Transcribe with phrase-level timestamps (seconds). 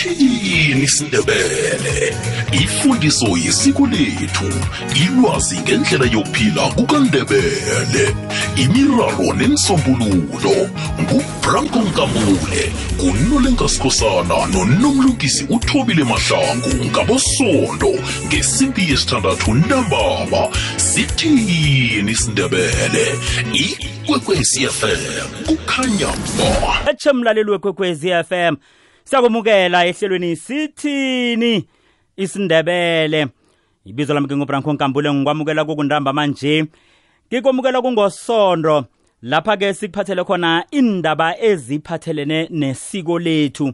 [0.00, 2.16] sithini isindebele
[2.52, 4.52] ifundiso yesiko lethu
[5.04, 8.14] ilwazi ngendlela yokuphila kukandebele.
[8.56, 10.70] Imiraro nemisombululo
[11.02, 17.92] ngubranko nkambule ngunolenkasikhosana nonomlungisi uthobile mahlangu ngabosondo
[18.26, 20.48] ngesimpi yesithandathu ntambama.
[20.76, 23.06] Sithini isindebele
[23.52, 26.06] ikwekwecfm kukhanya
[26.38, 28.56] ba etshe mlaleli wekwekwezi FM
[29.10, 31.66] siyakumukela ehlelweni sithini?
[32.16, 33.26] Isindebele.
[33.84, 36.66] Ibizo lami ngingubranko nkambule ngikwamukela kokundamba manje.
[37.28, 38.84] Ngikwamukela kungosondo.
[39.22, 43.72] Lapha-ke sikuphathele khona indaba eziphathelene nesiko lethu.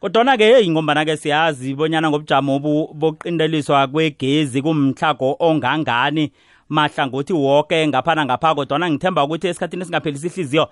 [0.00, 6.32] Kodwana-ke heyi ngombana-ke siyazi bonyana ngobujamo obu bokuqinteliswa kwegezi kumhlago ongangani.
[6.68, 10.68] Mahlangothi woke ngaphana ngapha kodwana ngithemba ukuthi esikhathini esingaphelisi ihliziyo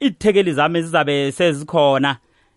[0.00, 2.16] ithekeli zami zizabe sezikhona.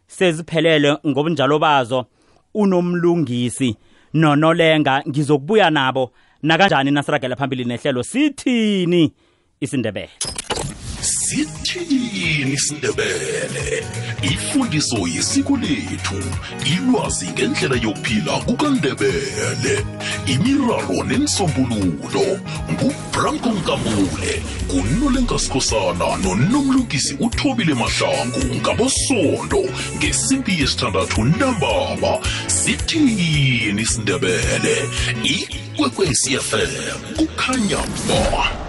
[0.09, 2.05] Seziphelele ngobunjalo bazo.
[2.53, 3.75] Unomlungisi
[4.13, 6.11] nonolenga ngizokubuya nabo.
[6.43, 8.03] Nakanjani nasiragela phambili nehlelo.
[8.03, 9.11] Sithini
[9.61, 10.09] isindebele?
[11.29, 13.83] Sithini isindebele
[14.21, 16.23] ifundiso yesiko lethu
[16.65, 19.85] ilwazi ngendlela yokuphila kukandebele.
[20.27, 22.39] Imiraro nemisombululo
[22.71, 29.63] ngubranko nkambule ngunolenkasikhosana nonomlungisi uthobile mahlangu ngabosondo
[29.97, 32.17] ngesimpi yesithandathu ntambama.
[32.47, 34.75] Sithini isindebele
[35.23, 36.71] ikwekwecfm
[37.17, 38.68] kukhanya ba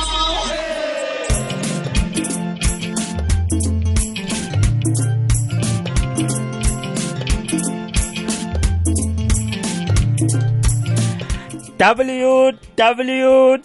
[11.80, 13.58] www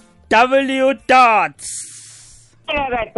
[1.08, 1.60] dot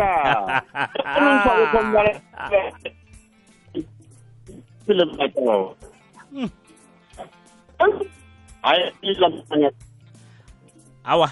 [11.04, 11.30] awa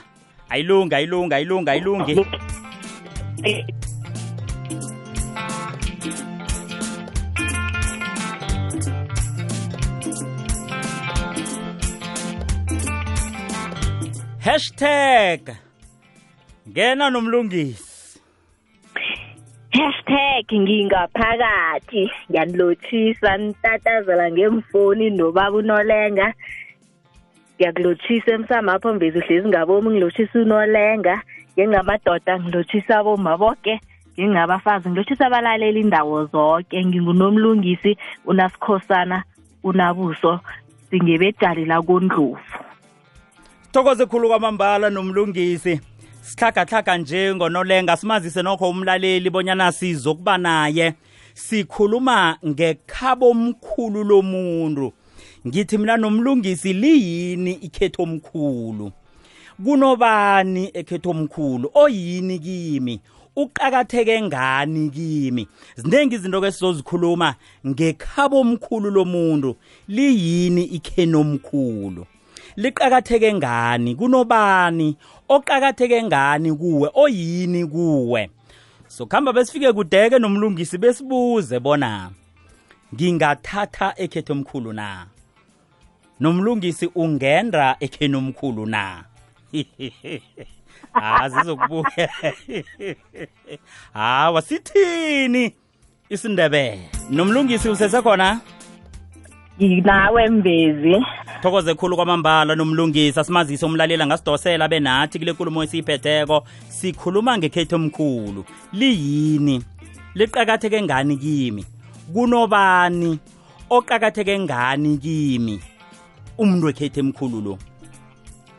[0.49, 1.35] ayilungi ayilungi
[14.49, 15.57] hashtag.
[16.69, 18.21] Ngena nomlungisi.
[19.77, 22.11] Hashtag ngingaphakathi.
[22.31, 26.33] Ngiyanilothisa nitatazela ngemfoni nobaba unolenga.
[27.57, 31.23] Ngiyakulothisa emsamapho mbezi uhlezi ngabomi ngilothisa unolenga.
[31.53, 33.81] Ngingamadoda ngilothisa aboma boke
[34.19, 39.25] ngingabafazi ngilothisa abalaleli indawo zonke ngingunomlungisi unasikhosana
[39.63, 40.41] unabuso
[40.91, 42.39] singebejali lakondlovu
[43.73, 45.81] thokoze khulu kwamambala nomlungisi.
[46.23, 50.95] Sihlagahlaga nje ngonolenga simazise nokho umlaleli bonyana sizokuba naye.
[51.35, 54.93] Sikhuluma ngekhabo omkhulu lomuntu.
[55.47, 58.93] Ngithi mina nomlungisi liyini ikhetho omkhulu
[59.65, 63.01] kunobani ekhetho omkhulu oyini kimi?
[63.37, 65.49] Uqakatheke ngani kimi?
[65.77, 67.35] Ziningi izinto ke sizozikhuluma
[67.67, 69.57] ngekhabo omkhulu lomuntu.
[69.89, 72.07] Liyini ikhenomkhulu
[72.59, 73.95] liqakatheke ngani?
[73.95, 74.97] Kunobani?
[75.29, 76.91] Oqakatheke ngani kuwe?
[76.95, 78.31] Oyini kuwe?
[78.89, 82.11] So khamba besifike kudeke nomlungisi besibuze bona
[82.95, 85.07] ngingathatha ekhetho omkhulu na?
[86.21, 89.05] Nomlungisi ungenda ekheni omkhulu na?
[90.95, 92.09] Ah zizokubuya.
[93.95, 95.55] Hawa sithini
[96.09, 96.89] isindebele?
[97.11, 98.41] Nomlungisi usesekhona
[99.63, 101.05] nginawe mvezi.
[101.43, 106.45] Thokoze khulu kwamambala nomlungisi asimazise umlalela ngasidosela benathi kule nkulumo esiyiphetheko.
[106.69, 108.45] Sikhuluma ngekhetho omkhulu.
[108.73, 109.63] Liyini?
[110.15, 111.65] Liqakatheke ngani kimi?
[112.13, 113.19] Kunobani
[113.71, 115.61] oqakatheke ngani kimi?
[116.39, 117.59] Umuntu wekhetho emkhulu lo.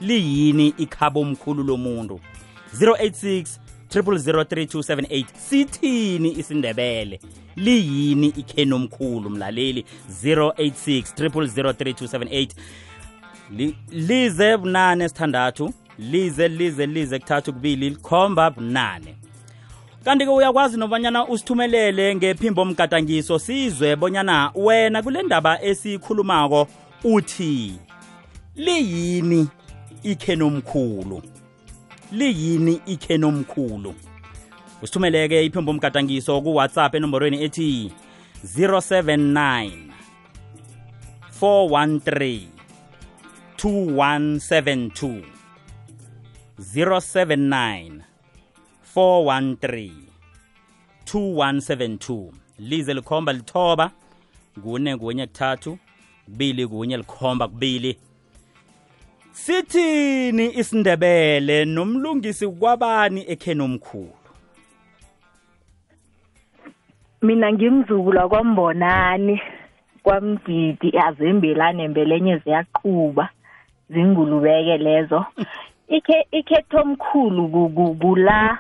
[0.02, 2.20] Liyini ikhabo omkhulu lomuntu?
[2.80, 3.60] 086
[3.90, 7.20] 0003278 sithini isindebele.
[7.56, 9.86] Liyini ikheni omkhulu mlaleli?
[10.24, 12.50] 086 0003278
[13.58, 19.16] Li- lize bunane sithandathu lize lize lize kuthathu kubili likhomba bunane.
[20.06, 26.68] Kanti-ke uyakwazi nobanyana usithumelele ngephimbo mgadangiso sizwe bonyana wena kule ndaba esiyikhulumako
[27.04, 27.74] uthi
[28.56, 29.48] liyini
[30.04, 31.22] ikhenomkhulu
[32.12, 33.96] liyini ikhenomkhulu
[34.82, 37.92] usithumeleke iphimbo mgadangiso kuwhatsapp enomborweni ethi
[38.58, 39.72] 079
[41.42, 42.42] 413
[43.58, 45.22] 2172
[46.76, 47.92] 079
[48.96, 49.92] 413
[51.06, 53.92] 2172 lize likhomba lithoba
[54.64, 55.78] kune kunye kuthathu
[56.26, 57.98] kubili kunye likhomba kubili.
[59.44, 64.14] Sithini isindebele nomlungisi kwabani ekheni omkhulu
[67.22, 69.42] mina ngimzukula kwambonani
[70.04, 73.30] kwamgidi azembelane embelenye ziyaqhuba
[73.90, 75.26] zingulubeke lezo.
[75.88, 78.58] Ikhe ikhetho omkhulu ku- ku- kula.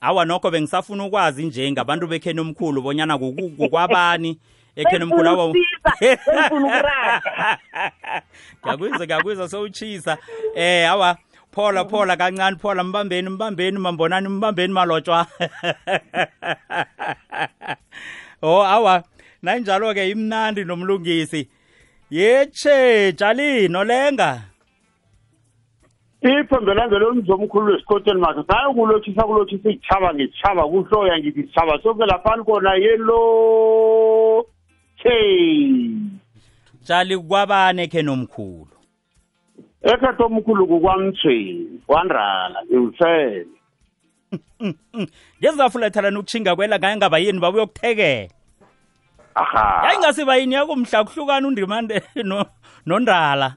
[0.00, 4.38] Awa nokho bengisafuna ukwazi nje ngabantu bekheni omkhulu bonyana kukwabani
[4.80, 7.58] ekheni omkhulu Bengifuna awa ukusisa, bengifuna ukuraga.
[8.64, 10.18] ngiyakuzwa ngiyakuzwa sowutshisa
[10.54, 11.16] eh awa.
[11.52, 15.26] Phola phola kancane phola mbambeni mbambeni mambonani mbambeni malotshwa.
[18.42, 19.02] Oh awa.
[19.42, 21.48] Nanjalo-ke imnandi nomlungisi.
[22.10, 24.42] Yetshe jali nolenga.
[26.22, 32.74] Iphembelanga lomzomkhulu wesikoteni makhe saye kulotshisa kulotshisa itshaba ngetshaba kuhloya ngithi sitshaba soke laphani kona?
[32.74, 34.46] Yelo
[35.02, 35.90] hey
[36.82, 38.68] jali kwabani ekheni omkhulu
[39.82, 43.46] ekhetho omkhulu kukwamthweni kwandala ngiwusele
[45.40, 48.30] ngezafulethana nokutshinga kwela ngaye ngaba yini babuye ukuthekela
[49.34, 49.82] aha.
[49.86, 52.46] Yayingasiba yini yakumhla kuhlukana undimande no-
[52.86, 53.56] nondala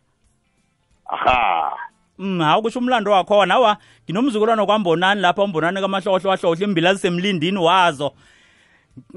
[1.06, 1.72] aha.
[2.18, 3.54] Mm, hawu kusho umlando wakhona.
[3.56, 8.14] Awa nginomzukulwana kwambonani lapha umbonani kamahlohlohlohlo imbila zisemlindini wazo.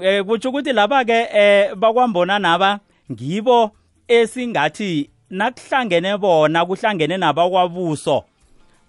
[0.03, 2.81] Eh kutsho ukuthi laba ke eh bakwambonani aba
[3.13, 3.71] ngibo
[4.09, 8.25] esingathi nakuhlangene bona kuhlangene nabakwabuso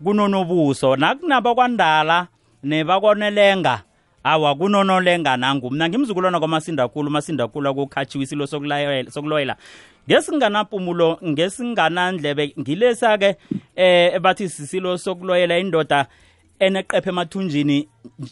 [0.03, 0.95] kunonobuso.
[0.95, 2.27] Nakunaba kwandala
[2.63, 3.83] nebakonelenga
[4.23, 5.71] awa kunonolenga nangu.
[5.71, 7.07] Mna ngimzukulwana kwamasindakulu.
[7.07, 9.55] Umasindakulu akukhatshiwe isilo sokuloyela.
[10.09, 13.35] Ngesinganampumulo ngesinganandlebe ngilesa-ke
[13.75, 16.07] eh bathi sisilo sokuloyela indoda
[16.59, 17.87] eneqephe emathunjini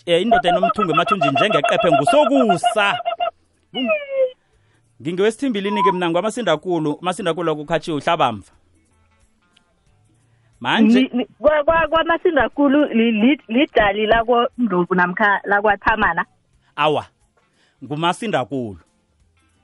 [0.05, 2.97] eh, indoda enomthungo emathunjini njengeqephe ngusokusa.
[3.73, 3.89] Kung-
[5.01, 8.51] ngingewesithimbilini-ke mna ngwamasindakulu umasindakulu akukhatshiwe uhlabamva.
[10.59, 11.09] Manje
[11.89, 16.25] kwamasindakulu li- li- lidali lakwandlovu namkha lakwathamana?
[16.75, 17.05] Awa
[17.83, 18.77] ngumasindakulu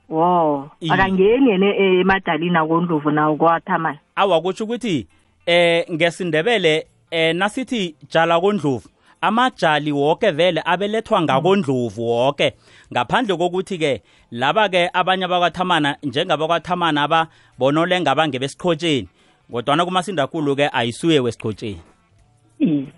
[0.08, 5.06] wo akangeni yena e- emadalini akondlovu nawo kwathamana awa kutsho ukuthi
[5.46, 8.88] eh ngesindebele eh nasithi jala kondlovu.
[9.20, 12.52] Amajali woke vele abelethwa ngakondlovu woke.
[12.92, 14.02] Ngaphandle kokuthi ke
[14.32, 17.28] laba ke abanye abakwathamana njengabakwaThamana aba
[17.58, 19.08] bonolenga bangebesikhotsheni
[19.52, 21.80] kodwana kumasindakulu ke ayisuye wesikhotsheni
[22.60, 22.92] Iye.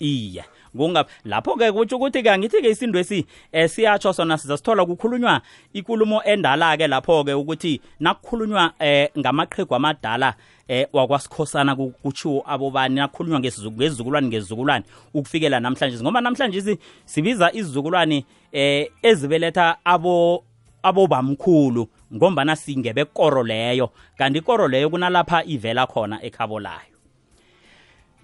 [0.00, 0.44] iya
[0.76, 5.40] kunga lapho ke kutsho ukuthi ke angithi ke isindo esi eh, siyatsho sona sizasithola kukhulunywa
[5.72, 10.34] ikulumo endala ke lapho ke ukuthi nakukhulunywa eh, ngamaqhegu amadala
[10.70, 14.84] eh, wakwasikhosana ku- kutshiwo abobani nakukhulunywa ngesizu- ngezizukulwane ngezizukulwane
[15.14, 15.98] ukufikela namhlanje.
[16.02, 20.44] Ngoba namhlanje si- sibiza izizukulwane eh, ezibeletha abo
[20.82, 23.90] abobamkhulu ngombana singebekoro leyo.
[24.18, 26.94] Kanti ikoro leyo kunalapha ivela khona ekhabo layo.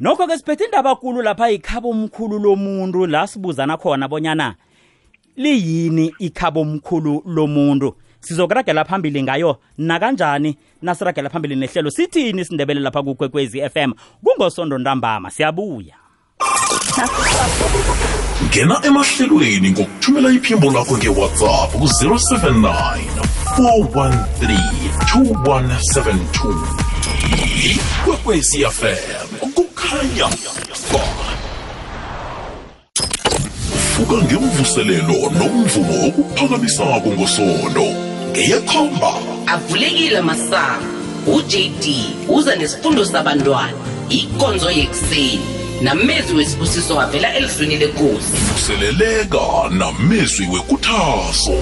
[0.00, 4.54] Nokho ke siphethe indaba kulu lapha ikhabo omkhulu lomuntu la sibuzana khona bonyana
[5.36, 7.94] liyini ikhabo omkhulu lomuntu.
[8.26, 10.58] Sizokuragela phambili ngayo nakanjani?
[10.82, 11.90] Nasiragela phambili nehlelo.
[11.90, 13.92] Sithini isindebele lapha kukwekwezi FM
[14.24, 15.94] kungosondo ntambama siyabuya.
[18.46, 22.98] Ngena emahlelweni ngokuthumela iphimbo lakho ngewhatsapp ku-079
[23.56, 24.58] 413
[25.14, 26.86] 2172
[27.70, 30.28] ikwekwecfm kukhanya.
[30.92, 31.04] Ba
[33.96, 38.05] vuka ngemvuselelo nomvumo okuphakamisako ngosondo.
[38.36, 39.12] Ngeyekhomba
[39.46, 40.84] avulekile masango
[41.26, 41.84] ujd
[42.28, 43.72] uza nesifundo sabantwana.
[44.08, 45.40] Ikonzo yekuseni.
[45.82, 48.36] Namezwi wesibusiso avela elizwini lenkosi.
[48.52, 49.38] Vuseleleka
[49.70, 51.52] namezwi wekuthaso.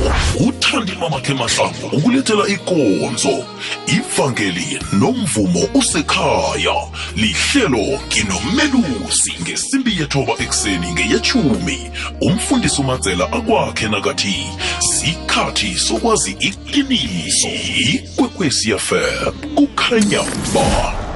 [0.41, 3.45] Uthandi mamakhe mahlangu ukulethela ikonzo.
[3.87, 6.75] Ivangeli nomvumo usekhaya.
[7.17, 11.91] Lihlelo nginomelusi ngesimbi yethoba ekuseni ngeyechumi
[12.21, 14.47] umfundisi umadzela akwakhe nakathi
[14.81, 17.49] sikhathi sokwazi iqiniso.
[17.95, 20.23] Ikwekwecfm kukhanya
[20.55, 21.14] ba.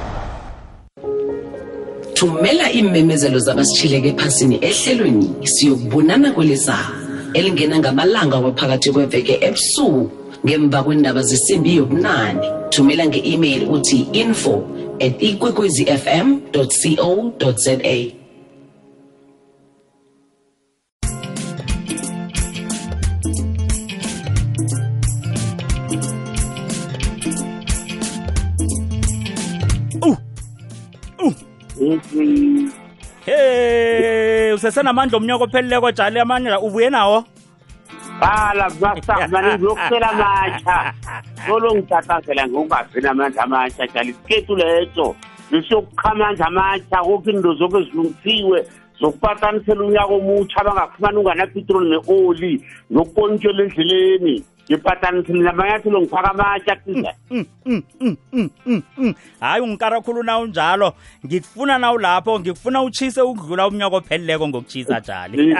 [2.19, 6.95] Thumela iimemezelo zabasitshileke ephasini ehlelweni siyokubonana kwelizayo
[7.33, 10.11] elingena ngamalanga waphakathi kweveke ebusuku
[10.45, 12.47] ngemva kwendaba zesimbi yobunane.
[12.69, 14.63] Thumela nge-email uthi info
[14.99, 18.18] at ikwekwezifm co za
[33.25, 37.25] hey usesenamandla omnyaka opheleleko jali amandla ubuye nawo?
[38.19, 40.93] Bala masabani ngiyokusela amatsha
[41.47, 45.15] solo ngitatazela ngokungavi namandla amatsha jali sikhethu leso.
[45.51, 48.65] Lisiyokukha amandla amatsha kokho into zoke zilungisiwe
[48.99, 54.43] zokupatanisela unyaka omutsha abangafumani unganapetroli ne-oli nokukontshela endleleni.
[54.69, 57.13] Ngipatanisile namanyathelo ngifaka amatsha kuza.
[59.39, 60.93] Hayi ungikara khulu na unjalo.
[61.25, 65.57] Ngikufuna na ulapho ngikufuna utshise ukudlula umnyaka opheleleko ngokutshisa jali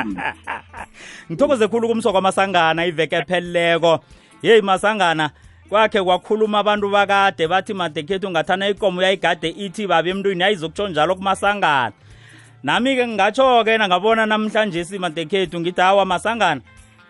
[1.32, 4.00] ngithokoze khulu kumso kwamasangana iveke epheleleko.
[4.42, 5.30] Yeyi masangana
[5.70, 11.92] kwakhe kwakhuluma abantu bakade bathi madekhethu ngathana ikomo yayigade ithi babe emntwini yayizokutsho njalo kumasangana.
[12.64, 16.62] Nami-ke ngingatsho-ke nangabona namhlanje simadekhethu ngithi hawa masangana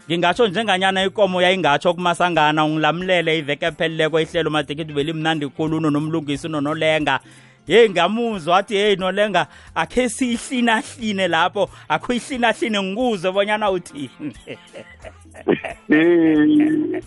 [0.10, 7.20] ngingatsho njenganyana ikomo yayingatsho kumasangana ungilamulele iveke epheleleko ihlelo madekhethu belimnandi khulu nonomlungisi nonolenga
[7.68, 14.34] yeyi ngamuzwa athi heyi nolenga akhe siyihlinahline lapho akho ihlinahline ngikuze bonyana uthini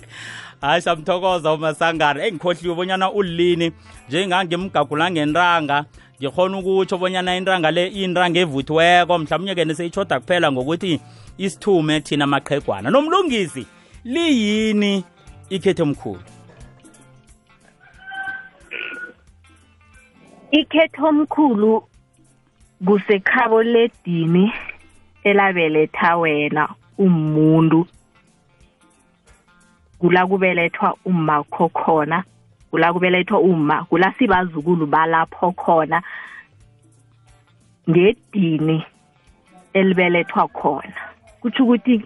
[0.63, 2.27] hayi samthokoza umasangana.
[2.27, 3.73] Engikhohliwe bonyana ulini
[4.09, 5.85] njengangimgagula ngenranga
[6.23, 9.19] ngikhona ukutsho bonyana inranga le iyinranga evuthiweko.
[9.19, 11.01] Mhlawumnye-ke neseyitshoda kuphela ngokuthi
[11.39, 12.91] isithume thina maqhegwana.
[12.91, 13.67] Nomlungisi
[14.05, 15.05] liyini
[15.51, 16.23] ikhethe omkhulu?
[20.51, 21.83] Ikhetho omkhulu
[22.87, 24.53] kusekhabo ledini
[25.25, 27.87] elabeletha wena umuntu.
[29.99, 32.25] Kula kubelethwa umakho khona.
[32.73, 36.03] Kula kubelethwa uma kula sibazukulu balapho khona
[37.91, 38.85] ngedini
[39.73, 40.95] elibelethwa khona.
[41.41, 42.03] Kutsho ukuthi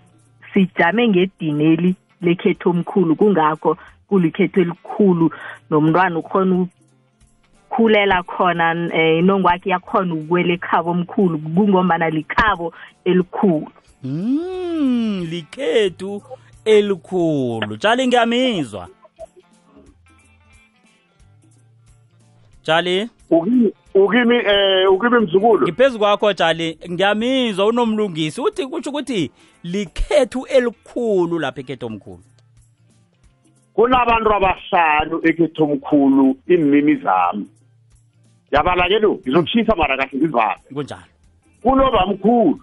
[0.52, 5.30] sijame ngedineli lekhetho omkhulu kungakho kulikhetho elikhulu
[5.70, 6.66] nomntwana ukhona
[7.70, 13.70] ukhulela khona um inongwakhe yakhona ukuwela ekhabo omkhulu kungombana likhabo elikhulu.
[14.02, 16.22] Mm likhethu
[16.64, 17.76] elikhulu.
[17.76, 18.88] Tshali ngiyamizwa.
[22.66, 23.08] Tshali
[23.94, 25.62] ukimi eh ukimi mzukulu.
[25.62, 28.40] Ngiphezu kwakho tshali ngiyamizwa unomlungisi.
[28.40, 29.30] Uthi kutsho ukuthi
[29.62, 32.22] likhethu elikhulu lapha ekhetho omkhulu
[33.74, 37.46] kunabantu abahlanu ekhetho omkhulu imimi zami.
[38.50, 41.02] Yabala ke lo ngizokushisa mara kahle ngizivale kunjalo.
[41.62, 42.60] Kunobamkhulu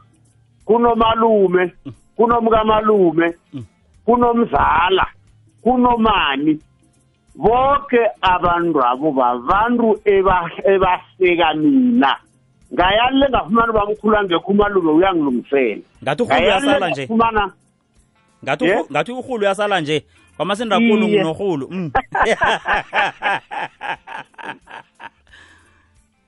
[0.65, 1.73] kunomalume
[2.15, 3.33] kunomkamalume
[4.05, 5.07] kunomzala
[5.61, 6.59] kunomani.
[7.35, 12.17] Bonke abantu abo babantu eba- ebaseka mina
[12.73, 17.51] ngayalile ngafumana ubamkhulu angekho umalume uyangilungisela ngathi urhulu uyasala nje ngafumana
[18.43, 18.79] ngathi Yeah?
[18.81, 20.03] urhu- ngathi urhulu uyasala nje
[20.37, 21.17] kwamasindakulu Iye.
[21.19, 21.91] ngunorhulu mm.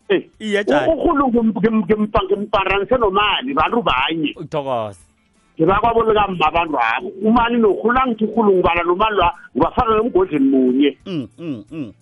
[0.09, 0.91] eh, Iye, Jali.
[0.91, 1.27] urhulu
[2.29, 4.99] ngimparanise nomani bantu banye uthokoza
[5.59, 10.97] ngibakwabo likamma abantu abo umani norhulu angithi urhulu ngibala nomani lwa ngibafaka ngemgodleni munye.
[11.05, 11.93] Mm, mm, mm.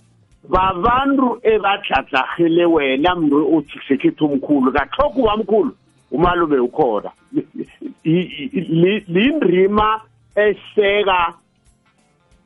[0.49, 5.71] babantu ebadladlahele wena mntu uthi sekhethu omkhulu katlhogo wamkhulu
[6.11, 7.11] umalume ukhona.
[9.07, 10.01] Lindrima
[10.35, 11.33] eseka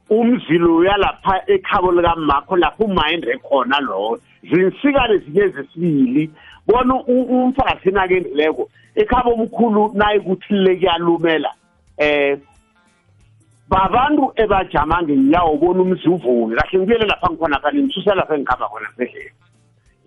[0.10, 6.32] umzilo uyalapha ekhabo likamakho lapho umayinde khona lowo zinsikane zinye zesibili
[6.68, 11.52] bona umfazi nakendileko ekhabo omkhulu naye kuthi le kuyalumela
[11.98, 12.38] eh
[13.70, 18.90] babantu ebajama ngenyawo bona umzi uvuke kahle ngibuyele lapha ngikhona khani ngisusa lapha engikhamba khona
[18.98, 19.32] sehlela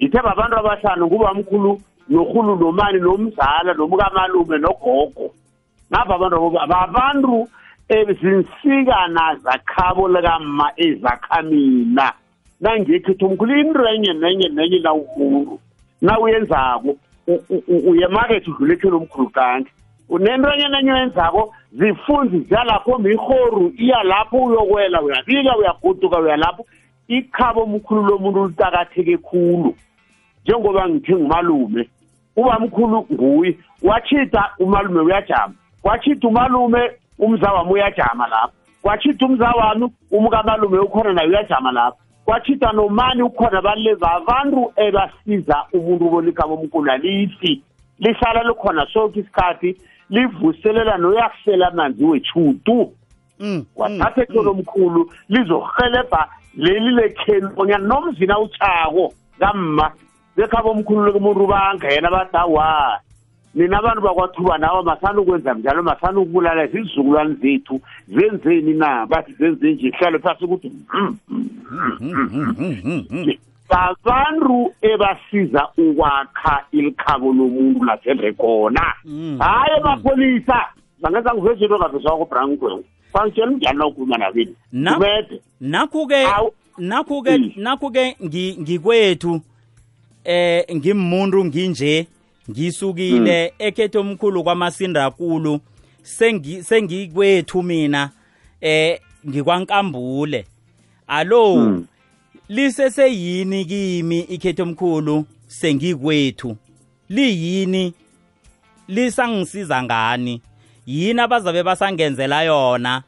[0.00, 5.30] ngithe babantu abahlanu ngubamkhulu norhulu nomani nomzala nomkamalume nogogo.
[5.90, 7.48] Ngapha abantu babantu
[7.88, 12.12] ezinsikana zakhabo likama ezakhamina
[12.60, 14.78] nangekhetho omkhulu into enye nenye nenye
[16.00, 16.96] nawumuntu nawuyenzako
[17.68, 19.70] uyemakethe udlule ekhelo omkhulu kanti.
[20.08, 26.66] Unento enye nenye oyenzako zifunzi ziyalapho mihoru iya lapho uyokwela uyabika uyaguduka uyalapho.
[27.08, 29.74] Ikhabo omkhulu lomuntu litakatheke khulu
[30.44, 31.88] njengoba ngithe ngumalume
[32.36, 35.54] ubamkhulu nguye wachita umalume uyajama.
[35.84, 38.52] Wachita umalume umza wami uyajama lapho.
[38.82, 41.98] Kwachita umza wami umkamalume ukhona naye uyajama lapho.
[42.24, 47.62] Kwachita nomani ukhona baleva abantu ebasiza umuntu bolikabo omkhulu alifi
[47.98, 49.76] lihlala likhona sonke isikhathi
[50.10, 52.92] livuselela noyakusela amanzi wechutu
[53.76, 59.92] wathatha ekolo omkhulu lizohelebha leli lekheni bonyana nomzina utshako kamma
[60.36, 63.00] bekhabo omkhulu kumuntu bangena bathi awa
[63.54, 67.80] nina abantu bakwathuba nawo masani ukwenza njalo masani ukubulala zizizukulwane zethu.
[68.08, 69.06] Zenzeni na?
[69.06, 70.72] Bathi zenze nje hlale phasi ukuthi
[73.70, 78.94] babantu ebasiza ukwakha ilikhabo lomuntu lasendre khona
[79.38, 80.66] hayi amapholisa
[81.00, 85.40] bangenza ngiveza into ngavezwa kubrankweu fangitshela njani na ukhuluma nabini umede.
[85.60, 86.26] nakhu-ke
[86.78, 88.16] nakhu-ke nakhu-ke
[88.60, 89.40] ngikwethu
[90.24, 92.06] eh ngimuntu nginje.
[92.48, 95.60] Ngisukile ekhetho omkhulu kwamasindakulu
[96.02, 98.10] sengi sengikwethu mina
[98.60, 100.46] eh ngikwankambule.
[101.06, 101.82] Alo
[102.48, 106.56] liseseyini kimi ikhetho omkhulu sengikwethu.
[107.08, 107.94] Liyini?
[108.88, 110.42] Lisangisiza ngani?
[110.86, 113.02] Yini abazabe basangenzela yona?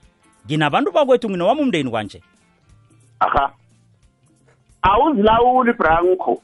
[0.47, 2.23] Nginabantu bakwethu nginowami umndeni kwanje.
[3.21, 3.53] Aha.
[4.83, 6.43] Awuzilawuli branco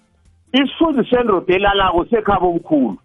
[0.52, 2.96] isifundi sendoda elalako sekhabo omkhulu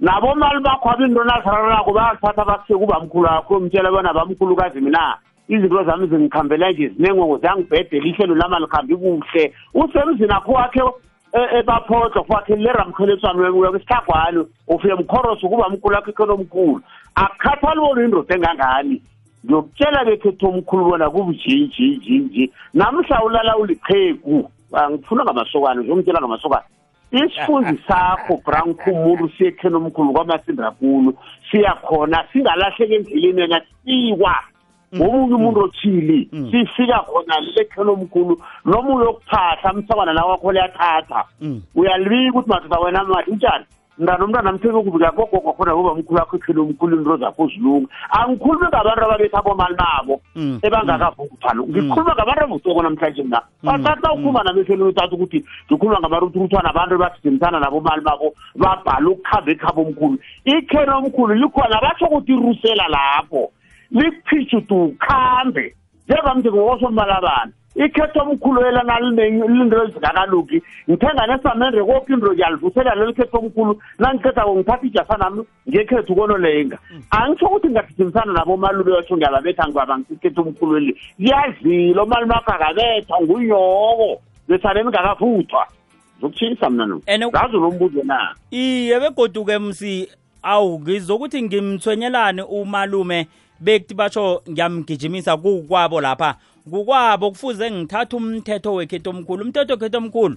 [0.00, 5.18] nabomali bakho abinto nazirarako bayathatha basike kubamkhulu akho umtshela bona bamkhulukazi mina.
[5.48, 9.52] Izinto zami zingikhambela nje zinengongo ziyangibhedela ihlelo lama likhambi kuhle.
[9.74, 10.80] Usemzini akho wakhe
[11.58, 16.80] ebaphodlo kwakhe leramkheletswane uyakwisithagwane ufike mkhoroso kuba mkhulu akho ikhelo omkhulu.
[17.14, 19.02] Akukhathali bona indoda engangani.
[19.44, 24.50] Ngiyokutshela bekhetho omkhulu bona kubujinjinjinji namhla ulala uliqhegu.
[24.90, 26.66] Ngifuna ngamasokana ngiyomtshela ngamasokana.
[27.12, 31.14] Isifundi sakho branko umuntu siyekheni omkhulu kwamasindrakulu
[31.50, 34.34] siyakhona singalahleki endleleni yena sikwa.
[34.94, 41.24] Ngomunye umuntu othili sifika khona lekheni omkhulu noma uyokuphahla msakwana nawe wakho liyathatha
[41.74, 43.64] uyalibika ukuthi madoda wena mati utshani.
[44.00, 48.66] Mntana umntwana mtheke kubika kogogo khona ngoba mkhulu akho ekheni omkhulu into zakho zilunga angikhulumi
[48.68, 50.20] ngabantu ababetha abomali babo
[50.62, 57.60] ebangakavukuthalo ngikhuluma ngabantu abutoko namhlanje mna bathatha ukhuluma namehlweni uthatha ukuthi ngikhuluma ngamaruthuruthwana abantu ebasizimthana
[57.60, 63.52] nabomali babo babhala ukukhamba ekhaba omkhulu ikheni omkhulu likhona batsho ukuthi irusela lapho.
[63.90, 65.74] Liphitshutu ukhambe
[66.06, 73.38] njengamnti ngokosombala abantu ikhetho omkhulu elana lilinto ezingakaluki ngithenga nesamende koke into ngiyalivusela leli khetho
[73.38, 73.80] omkhulu.
[73.98, 76.78] Nangikhetha ngithatha ijasa nami ngekhethu konolenga.
[77.10, 83.20] Angitsho ukuthi ngingagijimisana nabo malume batsho ngiyababetha ngibaba ngikhetho omkhulu eli kuyazila omalume akho akabethwa
[83.22, 84.20] ngunyoko.
[84.48, 85.66] Lesane ningakavuthwa
[86.20, 88.34] zokutshisa mna no ngazi nombuzo na?
[88.50, 90.08] Iye begoduke msi
[90.42, 93.26] awu ngizokuthi ngimthwenyelane umalume
[93.60, 96.34] bekuthi batsho ngiyamgijimisa kukwabo lapha.
[96.70, 99.44] Kukwabo kufuze ngithatha umthetho wekhetho omkhulu.
[99.44, 100.36] Umthetho wekhetho omkhulu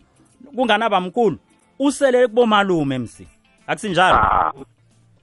[0.55, 1.37] kunganabamkhulu.
[1.79, 3.27] Usele kubomalume msi.
[3.67, 4.19] Akusinjalo.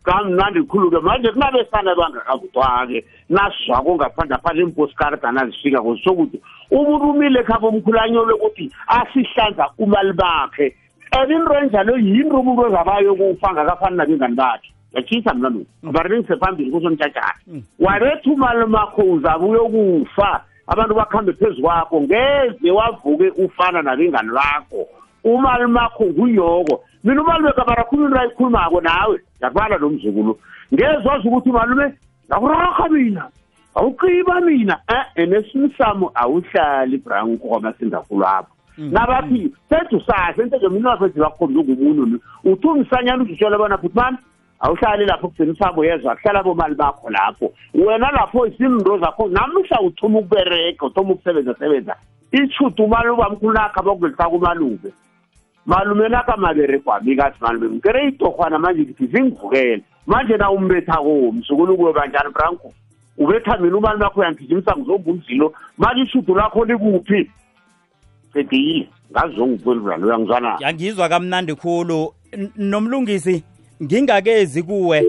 [0.03, 0.99] Kamnandi khulu-ke.
[1.01, 8.35] Manje kunabesana bangakavuthwa-ke nasizwako ngaphandle aphandle imposikarida zifika kuzisho ukuthi umuntu umile ekhaba omkhulu anyolwe
[8.35, 10.77] ukuthi asihlanza umali bakhe.
[11.13, 14.73] And into enjalo yinto umuntu ozabayo kufa ngakafani nabengani bakhe.
[14.93, 17.35] Yatshisa mna lo abarinise phambili kusomtshajana
[17.79, 20.45] waretha umali makho uzabe uyokufa.
[20.71, 24.87] Abantu bakhambe phezu kwakho ngeze wavuke ufana nabengani bakho
[25.25, 26.85] umali makho nguyoko.
[27.05, 30.39] Mina umalume kabarakhulu into ayikhulumako nawe ngiyakubala lo mzukulu.
[30.75, 31.95] Ngezwazi ukuthi umalume
[32.29, 33.29] ngakurarha mina
[33.75, 34.79] awuqiba mina.
[34.89, 38.55] E-e nesimsamo awuhlali branko kwamasindakhulu apho.
[38.79, 42.21] Nabathi sethi usazi entezo mina wafethi wakhomba ungumuntu.
[42.45, 44.19] Uthi ungisanyana uzitshela bona futhi mani
[44.61, 47.53] awuhlali lapho kugcina usabo yezwa kuhlala bomali bakho lapho.
[47.75, 51.97] Wena lapho isimndo zakho namuhla uthoma ukubereka uthoma ukusebenza sebenza
[52.33, 54.93] ishuthi umalume amkhulu nakho abakulisa kumalube
[55.67, 59.83] malume nakho amaberegwami kathi malume ngikere itorhwana manje ngithi zingivukele.
[60.07, 62.73] Manje na umbethako msukulu kuwe kanjani branko?
[63.19, 67.31] Ubetha mina umali wakho uyangigijimisa ngizobunzilo manje ishudu lakho likuphi?
[68.33, 70.57] Sedile ngazongiphendula lo uyangizwana.
[70.61, 72.15] Yangizwa kamnandi khulu.
[72.33, 73.45] N- nomlungisi?
[73.83, 75.07] Ngingakezi kuwe.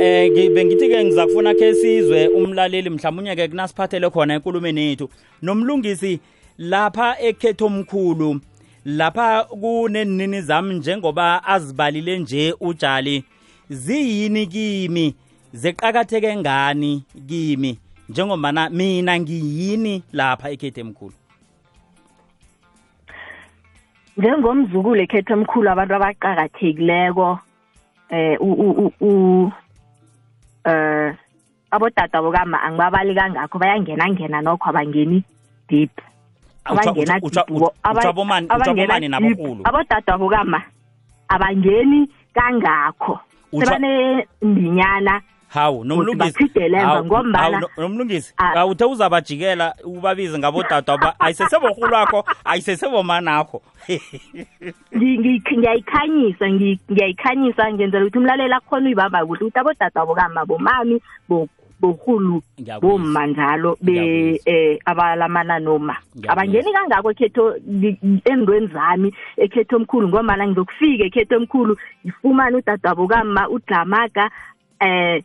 [0.00, 5.08] Eh ngi- bengithi ke ngizakufuna ke sizwe umlaleli mhlawumnye ke kunasiphathele khona enkulumeni yethu.
[5.42, 6.20] Nomlungisi
[6.58, 8.40] lapha ekhetho omkhulu
[8.84, 13.24] lapha kunenini zami njengoba azibalile nje ujali
[13.70, 15.14] ziyini kimi?
[15.54, 17.78] Zeqakatheke ngani kimi?
[18.08, 21.14] Njengobana mina ngiyini lapha ekhetho emkhulu
[24.16, 27.38] njengomzukulu ekhetho omkhulu abantu abaqakathekileko
[28.10, 29.10] eh u u u- u
[30.64, 31.14] eh
[31.70, 35.22] abodada bokama angibabali kangakho bayangena ngena nokho abangeni
[35.68, 35.90] deep
[36.64, 39.38] abangena Utsha- utsha- deep bo- aba- utsha bomani- utsha abangena bomani deep.
[39.38, 39.62] nabakhulu?
[39.64, 40.60] abodada bokama
[41.28, 42.00] abangeni
[42.34, 43.20] kangakho
[43.52, 45.20] Utsha- sebanendinyana
[45.50, 48.54] hawu nomlungisi bachidelemba Hawu, ngombana- hawu, no- nomlungisi Ah.
[48.60, 53.62] awuthe uzabajikela ubabize ngabodadwa ba ayisesebohulu wakho ayisesebomanakho
[54.96, 61.00] Ngi- ngi- ngiyayikhanyisa ngi- ngiyayikhanyisa ngenzela ukuthi umlaleli akhona uyibamba kuhle ukuthi abodada bokama bomami
[61.28, 61.48] bo-
[61.80, 62.80] bohulu Ngiyakuzwa.
[62.90, 64.52] bomma njalo be Ngiyakuzwa.
[64.52, 66.32] eh abalamana noma Ngiyakuzwa.
[66.32, 67.44] abangeni kangako ekhetho
[68.30, 74.30] endweni zami ekhetho omkhulu ngoba ngizokufika ekhetho omkhulu ngifumane udadwabo kama udlamaga
[74.80, 75.22] eh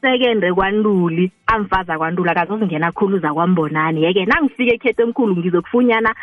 [0.00, 4.02] sekende kwantuli amfaza kwantuli akazozingena khulu zakwambonani.
[4.02, 6.14] Yeke nangifika ekhetho omkhulu ngizokufunyana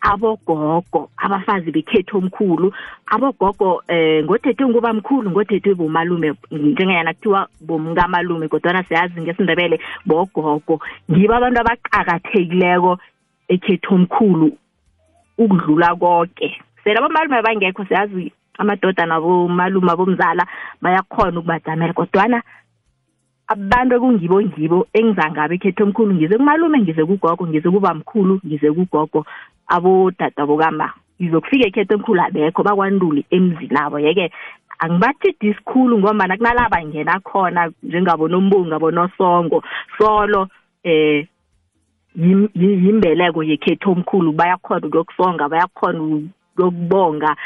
[0.00, 2.72] abogogo abafazi bekhetho omkhulu.
[3.06, 10.80] Abogogo eh ngothethe nguba mkhulu ngothethe bomalume njengeyana kuthiwa bomkamalume kodwana siyazi ngesindebele bogogo.
[11.10, 12.98] Ngibo abantu abaqakathekileko
[13.48, 14.52] ekhetho omkhulu
[15.38, 20.46] ukudlula konke sela abomalume bangekho siyazi amadoda nabomalume abomzala
[20.82, 22.42] bayakhona ukubajamela kodwana
[23.48, 29.26] abantu ekungibo ngibo engizangabo ekhetho omkhulu ngize kumalume ngize kugogo ngize kuba mkhulu ngize kugogo
[29.68, 34.30] abodada bokama ngizokufika ekhetho omkhulu abekho bakwanduli emzini abo yeke
[34.78, 39.62] angibathi disikhulu ngombana kunala bangena khona njengabo nombungu abonosongo
[39.98, 40.48] solo
[40.84, 41.26] eh
[42.16, 44.32] yim- yi- yimbeleko yekhetho omkhulu.
[44.32, 47.36] Bayakhona ukuyokusonga bayakhona ukuyokubonga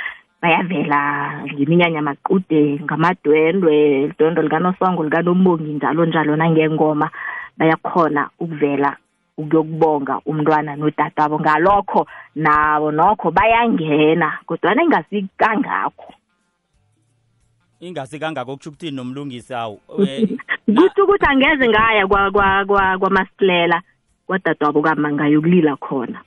[0.43, 1.01] bayavela
[1.45, 6.37] ngeminyanya maqude ngamadwendwe idwendwe likanosongo likanombongi njalo njalo.
[6.37, 7.11] Nangengoma
[7.59, 8.97] bayakhona ukuvela
[9.39, 16.15] ukuyokubonga umntwana nodadabo ngalokho nabo nokho bayangena kodwana ingasikangakho
[17.81, 19.81] ingasi kangako kutsho ukuthini nomlungisi awu.
[20.07, 20.29] Eh,
[20.77, 23.83] kuthi ukuthi angeze ngaya kwa kwa kwa kwamasilela
[24.27, 26.21] kwadadwabo kama ngayokulila khona.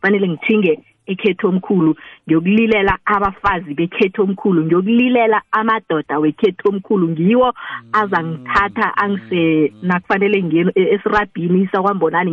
[0.00, 7.54] Fanele ngithinge ekhetho omkhulu ngiyokulilela abafazi bekhetho omkhulu ngiyokulilela amadoda wekhetho omkhulu ngiwo
[7.92, 12.32] azangithatha angise nakufanele ngiyeni e- esirabhini sakwambonani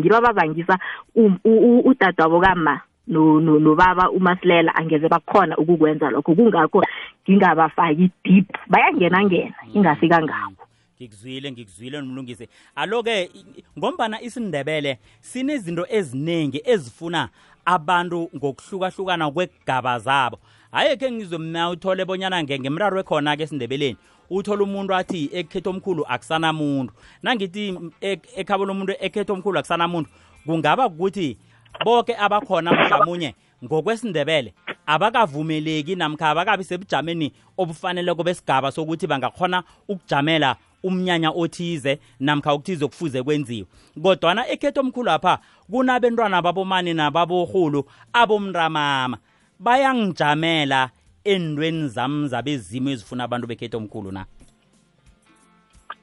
[1.15, 6.35] u- u- udadwabo kama no no nobaba umasilela angeze bakhona ukukwenza lokho.
[6.35, 6.83] Kungakho
[7.29, 10.67] ngingabafaki deep bayangena ngena ingasi kangako
[11.01, 13.29] ngikuzwile ngikuzwile nomlungisi alo-ke
[13.77, 17.29] ngombana isindebele sinezinto eziningi ezifuna
[17.65, 20.39] abantu ngokuhlukahlukana kwegaba zabo.
[20.71, 23.97] Hayi khe ngizwe mna uthole bonyana nge- ngemraro ekhona-ke esindebeleni
[24.29, 26.93] uthole umuntu athi ekhetho omkhulu akusanamuntu.
[27.23, 30.09] Nangithi ek- ekhabo lomuntu ekhetho omkhulu akusanamuntu
[30.45, 31.37] kungaba ukuthi
[31.85, 34.53] boke abakhona mhlamunye ngokwesindebele
[34.85, 43.65] abakavumeleki namkha abakabi sebujameni obufaneleko besigaba sokuthi bangakhona ukujamela umnyanya othize namkha okuthize kufuze kwenziwe.
[44.03, 45.39] Kodwana ekhetho omkhulu apha
[45.71, 47.81] kunabentwana babomani nababorhulu
[48.13, 49.17] abomntamama
[49.59, 50.89] bayangijamela
[51.23, 54.25] endweni zami zabezimo ezifuna abantu bekhetho omkhulu na?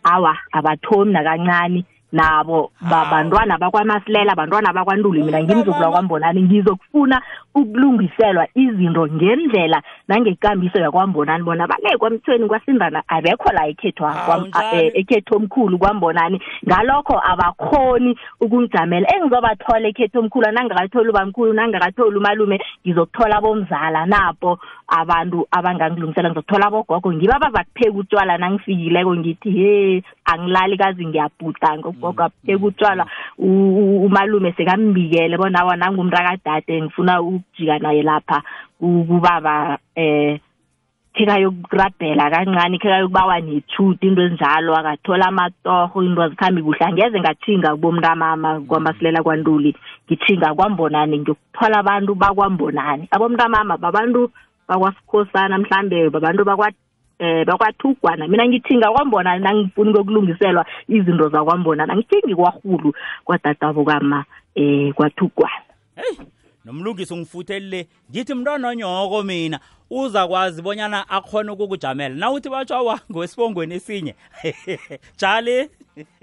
[0.04, 3.10] Awa abathomi nakancane nabo ba- Hawu.
[3.10, 5.22] bantwana bakwamasilela bantwana bakwantuli.
[5.22, 7.22] Mina ngimzukula kwambonani ngizokufuna
[7.54, 11.44] ukulungiselwa izinto ngendlela nangekambiso yakwambonani.
[11.44, 14.90] Bona bale kwamthweni kwasindana abekho la ekhetho Hawu, njani?
[14.94, 16.40] ekhetho omkhulu kwambonani.
[16.66, 19.06] Ngalokho abakhoni ukungijamela.
[19.16, 27.32] Engizobathola ekhetho omkhulu nangakatholi ubamkhulu nangakatholi umalume ngizokuthola bomzala napo abantu abangangilungisela ngizokuthola abogogo ngibo
[27.34, 31.78] abazakupheka utshwala nangifikileko ngithi he angilali kazi ngiyabhuda.
[31.78, 33.06] Ngogogo apheka utshwala
[33.38, 38.42] u- u- umalume sekambikele bona awa nangumntakadade ngifuna u- ngajika naye lapha
[38.78, 40.38] ku- kubaba eh
[41.14, 46.87] khekayokurabhela kancane khekayokubawa nethuti into ezinjalo akathola amatoho into azikhambi kuhle.
[46.87, 49.76] Angeze ngathinga kubomntamama kwamasilela kwantuli
[50.09, 53.09] ngithinga kwambonani ngiyokuthola abantu bakwambonani.
[53.11, 54.31] Abomntamama babantu
[54.68, 56.72] bakwasikhosana mhlambe babantu bakwa
[57.18, 58.28] eh bakwathugwana.
[58.28, 61.92] Mina ngithinga kwambonani nangifuna ukuyokulungiselwa izinto zakwambonani.
[61.92, 64.24] Angithingi kwahulu kwadadabo kama
[64.55, 65.61] eh kwathugwana.
[65.96, 66.24] Hey!
[66.64, 72.14] Nomlungisi ungifuthelile ngithi mntwana onyoko mina uzakwazi bonyana akhona ukukujamela.
[72.14, 74.14] Nawuthi batsho awa ngwesibongweni esinye.
[75.20, 75.68] Jali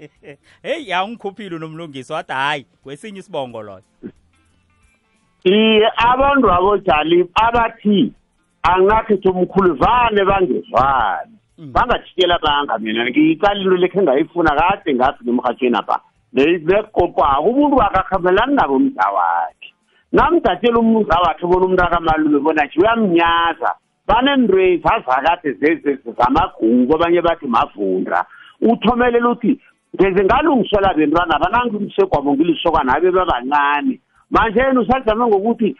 [0.62, 3.82] heyi awungikhuphile nomlungisi wathi hayi kwesinye isibongo loyo.
[5.44, 8.12] Iye abantu abojali abathi
[8.62, 11.36] angakhethi umkhulu vane bangezwani.
[11.58, 16.00] Bangajikela banga mina ngiyicala into lekhe ngayifuna kade ngathi ngemrhatshweni apha
[16.32, 19.74] bekokwako umuntu akakhambelani nabo umda wakhe
[20.12, 23.70] namdatshela umnuza wakhe bona umntu akamalume bona nje uyamnyaza.
[24.06, 25.50] Banendrezi azakade
[26.18, 28.24] zamagugu abanye bathi mavunda
[28.60, 29.60] uthomelela uthi
[29.94, 34.00] ngeze ngalungiselwa bentwana banangimsegwabo ngilisokana abe babancane.
[34.30, 35.76] Manje yena usajame ngokuthi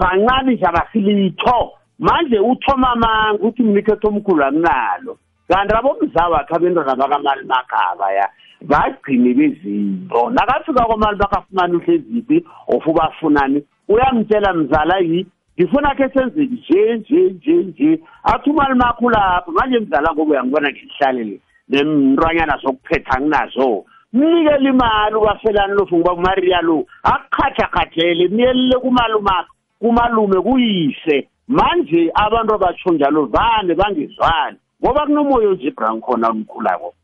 [0.00, 1.72] bancane nje abasilitho.
[1.98, 8.28] Manje uthoma amanga uthi mnikhetho omkhulu akunalo kanti abomza wakhe abentwana bakamali makaba ya
[8.68, 10.30] bagcine bezinto.
[10.30, 15.26] Nakafika kwamali bakafumana uhleziphi of ubafunani uyamtshela mzala yi
[15.58, 18.00] ngifuna khe senze nje nje nje nje.
[18.22, 23.84] Athi umali makho lapho manje mzala ngoba uyangibona ngihlalele nemntwanyana zokuphetha nginazo.
[24.12, 31.28] Mnikele imali ubafelani lofu ngiba umariya lo akukhathakhathele miyelele kumalumakho kumalume kuyise.
[31.48, 36.94] Manje abantu abatsho njalo vane bangezwani ngoba kunomoya ojibran khona umkhulako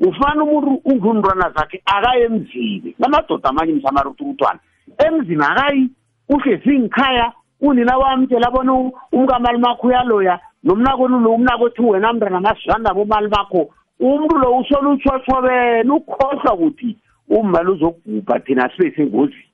[0.00, 2.94] ufana umuntu ungumntwana zakhe akaye emzini.
[2.98, 4.60] Namadoda amanye msamarutukutwana
[5.06, 5.90] emzini akayi
[6.28, 12.94] uhlezi ngikhaya unina wamtshela bona u- umkamali makho uyaloya nomnakweni lo umnakothi wena mntana masizanda
[12.94, 13.68] bomali bakho
[14.00, 16.96] umuntu lo usola utshotshobene ukhohlwa ukuthi
[17.28, 19.44] ummali uzokugubha thina sibe sengozini.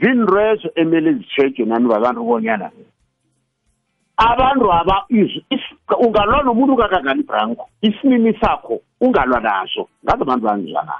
[0.00, 2.70] Zinto ezo emele zitshejwe nani babantu bonyana
[4.16, 5.06] abantu aba
[5.98, 9.88] ungalwa nomuntu kakangani branko isinini sakho ungalwa naso.
[10.04, 10.94] Ngazi abantu bangizwana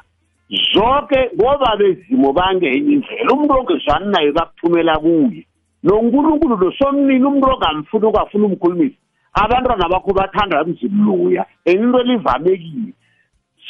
[0.73, 5.47] zonke ngoba bezimo bangenye indlela umuntu ongezwani naye bakuthumela kuye.
[5.85, 8.97] Nonkulunkulu lo somnini umuntu ongamfuni ungafuni umkhulumisa
[9.33, 12.93] abantwana bakho bathanda mzimluya into elivamekile.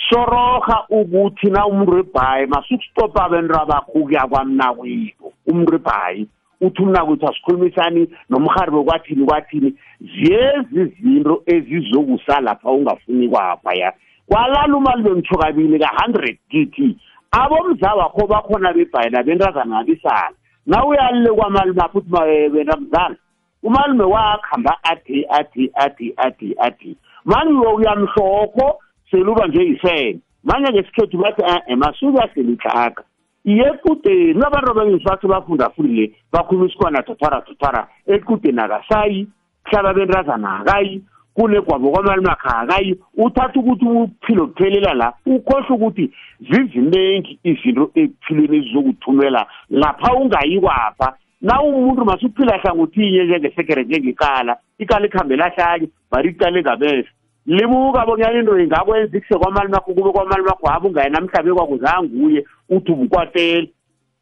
[0.08, 6.28] Soroha ukuthi na umuntu webhayi masukustopa abantu abakho ukuya kwamnakwethu umuntu webhayi.
[6.62, 9.74] Uthi umnakwethu asikhulumisani nomharibo kwathini kwathini.
[10.00, 13.92] Ziyezi zinto ezizokusa lapha ungafuni kwaphaya
[14.26, 16.96] kwalala umali bengitsho kabili ka-hundred githi
[17.30, 20.30] abomza wakho bakhona bebhayi nabentazana nabisana
[20.66, 23.16] na uyalile kwamali mapho uthi ma- wena mzala
[23.62, 28.78] umalume wakhamba athi athi athi athi athi manje lo uyamhlokho
[29.10, 33.04] seluba nje yisene manje ngesikhethu bathi e masuke aselitlaka
[33.44, 39.26] iye ekudeni nabantu abaningi bathi bafundafundile bakhuluma isikwana thothara thothara ekudeni akasayi
[39.64, 41.02] kuhlaba bentazana akayi
[41.34, 50.14] kunegwabo kwamalumakha akayi uthatha ukuthi uphilo kuphelela la ukhohlwa ukuthi ziziningi izinto ekuphilweni ezizokuthumela lapha
[50.14, 51.16] ungayi kwapha.
[51.40, 57.08] Na umuntu masuphila hlangothini njengesekere njengekala ikala ikhambela hlanye bari ikala engabese
[57.46, 62.44] libuka bonyana into ingakwenza ikuse kwamali makho kube kwamali makho haba ungaye namhlabe kwakuzanguye
[62.74, 63.70] uthi ubukwatele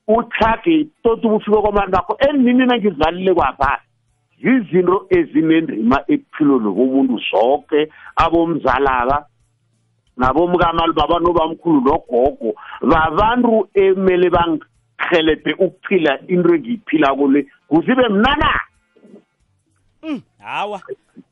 [0.09, 3.81] uthage toti ubufike kwamali makho endinini nangizivalile kwapha
[4.43, 7.81] zizinto ezinendima ebuphilweni bomuntu zonke
[8.17, 9.27] abomzalaba
[10.17, 12.51] nabomkamali babanobamkhulu nogogo
[12.91, 18.61] babantu emele bangihelebhe ukuphila into engiyiphilako le kuzibe mnana
[20.39, 20.81] hawa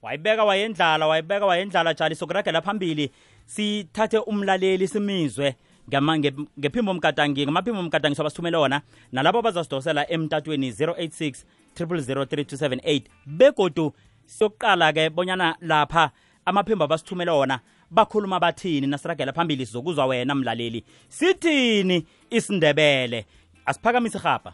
[0.03, 3.11] wayibeka wayendlala wayibeka wayendlala jali sokuragela phambili
[3.47, 5.55] sithathe umlaleli simizwe.
[5.89, 8.81] Ngephimbo mgadangi ngamaphimbo mgadangi sobasithumele wona
[9.13, 11.45] nalabo bazasidosela emtatweni 086
[11.77, 13.93] 0003278 begodu
[14.27, 16.11] siyokuqala-ke bonyana lapha
[16.45, 18.87] amaphimbo abasithumele wona bakhuluma bathini?
[18.87, 20.85] Nasiragela phambili sizokuzwa wena mlaleli.
[21.09, 23.27] Sithini isindebele?
[23.67, 24.53] Asiphakamise irhabha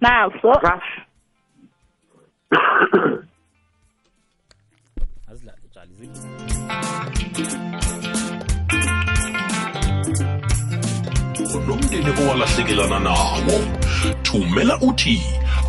[0.00, 0.52] naso.
[5.28, 5.92] Azidlale jali
[11.60, 13.60] nomndeni owalahlekelana nawo.
[14.22, 15.22] Thumela uthi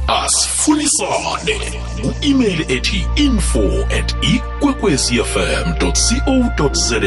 [0.08, 1.60] asifunisane.
[2.02, 3.62] Ku-email ethi info
[4.00, 5.92] at ikwekwecfm co
[6.74, 6.98] za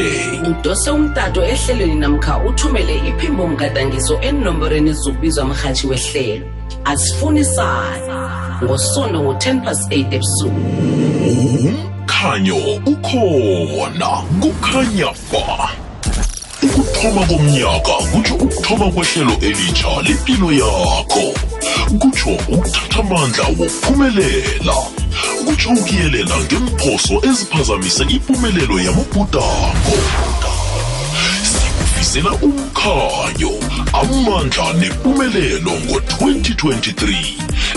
[0.49, 6.45] udose umtato ehlelweni namkha uthumele iphimbo mgadangiso enomborweni ezizokubizwa mrhatshi wehlelo.
[6.85, 10.61] Asifuni sana ngosondo ngo-10 past 8 ebusuku.
[11.67, 14.09] Umkhanyo ukhona.
[14.41, 15.69] Kukhanya ba.
[17.01, 21.33] Ukuthoma komnyaka kutsho ukuthoma kwehlelo elitsha lempilo yakho.
[21.99, 24.75] Kutsho ukuthatha amandla wokuphumelela.
[25.45, 29.97] Kutsho ukuyelela ngemphoso eziphazamise impumelelo yamabhudango
[31.43, 33.51] sikufisela umkhanyo
[33.93, 37.15] amandla nempumelelo ngo-2023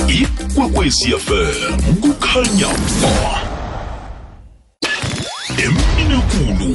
[0.09, 2.69] ikwekwecfm kukhanya
[3.01, 3.54] ba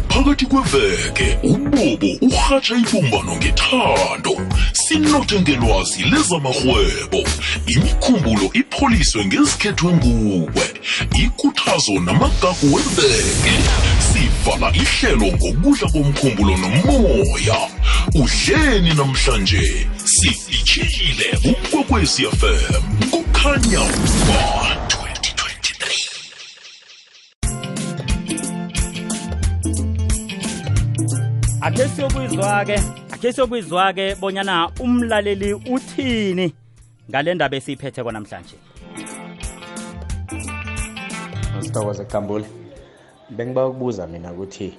[0.07, 4.37] phakathi kweveke ubobo urhatsha ibumbano ngethando.
[4.73, 7.23] Sinothe ngelwazi lezamarhwebo.
[7.67, 10.65] Imikhumbulo ipholiswe ngezikhethwe nguwe
[11.23, 13.53] ikuthazo namagagu weveke.
[14.07, 17.57] Sivala ihlelo ngokudla komkhumbulo nomoya.
[18.15, 23.79] Udleni namhlanje silitshile ukwekwezi fm kukhanya
[24.27, 25.08] ba
[31.61, 32.77] akhe siyokuyizwa-ke
[33.13, 36.53] akhe siyokuyizwa-ke bonyana umlaleli uthini
[37.09, 38.55] ngale ndaba esiyiphethe namhlanje?
[41.59, 42.45] Sithokoze kukambule
[43.29, 44.73] bengiba ukubuza mina ukuthi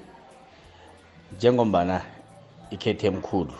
[1.36, 2.02] njengombana
[2.70, 3.54] ikhethe emkhulu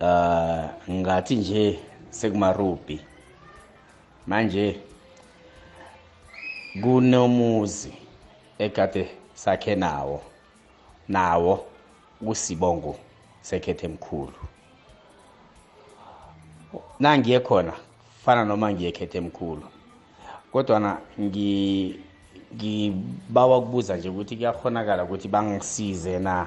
[0.00, 1.78] uh ngathi nje
[2.10, 3.00] sekumarubi
[4.26, 4.80] manje
[6.82, 7.92] kunomuzi
[8.58, 10.33] ekade sakhe nawo.
[11.08, 11.64] Nawo
[12.26, 12.96] kusibongo
[13.42, 14.38] sekhethe emkhulu
[17.00, 17.72] nangiye khona
[18.24, 19.66] fana noma ngiye khethe emkhulu
[20.52, 22.04] kodwana ngi
[22.54, 26.46] ngibawa kubuza nje ukuthi kuyakhonakala ukuthi bangisize na?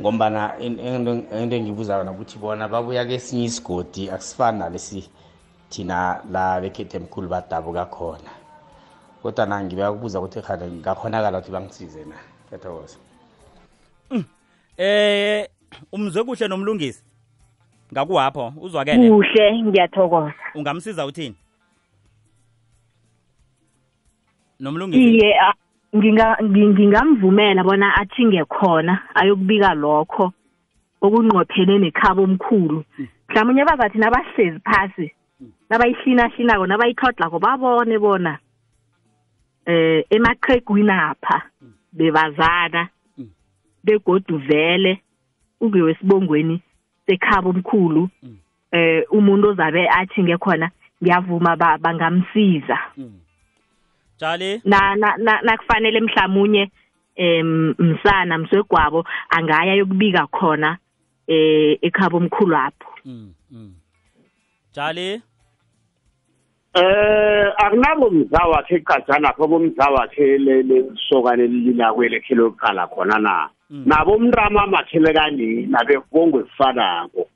[0.00, 5.08] Ngombana in- into into engibuza yona ukuthi bona babuya kesinye isigodi akusifani nalesi
[5.70, 8.30] thina la bekhethe emkhulu badabuka khona.
[9.22, 12.16] Kodwa na ngibeka kubuza ukuthi khane ngakhonakala ukuthi bangisize na?
[12.48, 13.03] Kuyathokoza
[14.76, 15.48] eh
[15.92, 17.04] umzwe kuhle nomlungisi
[17.92, 19.08] ngakuwapho uzwakele?
[19.08, 20.34] Kuhle ngiyathokoza.
[20.54, 21.34] Ungamsiza uthini?
[24.60, 25.16] Nomlungisi?
[25.16, 25.34] Iye
[25.94, 30.32] ngingamvumela bona athinge khona ayokubika lokho
[31.00, 32.84] okunqophene nekhabo omkhulu.
[33.28, 35.12] Mhlawumunye bazathi nabahlezi phasi
[35.70, 38.38] nabayihlinahlinako nabayithodlako babone bona
[39.66, 41.42] eh emaqhegwini apha
[41.92, 42.88] bebazana.
[43.84, 45.00] Begodu vele
[45.60, 46.60] ungewesibongweni
[47.06, 48.08] sekhabo omkhulu
[48.72, 50.70] eh umuntu ozabe athinge khona
[51.02, 52.78] ngiyavuma ba- bangamsiza.
[54.18, 56.70] Tshali na na na- nakufanele mhlawumunye
[57.16, 60.78] em msana mswegwabo angaya yokubika khona
[61.26, 62.88] eh ekhabo omkhulu apho.
[63.04, 63.74] Mm, mm.
[64.72, 65.22] tshali
[66.74, 73.48] Eh akunabo mza wakhe eqajana apho bomza wakhe lesokane linakwele khelo lokuqala khona na?
[73.86, 77.26] Nabo umntama makhele kanje nabebongo efanako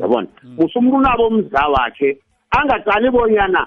[0.00, 0.28] yabona?
[0.56, 2.18] Musumuntu unabo umza wakhe
[2.50, 3.66] angaqali bonyana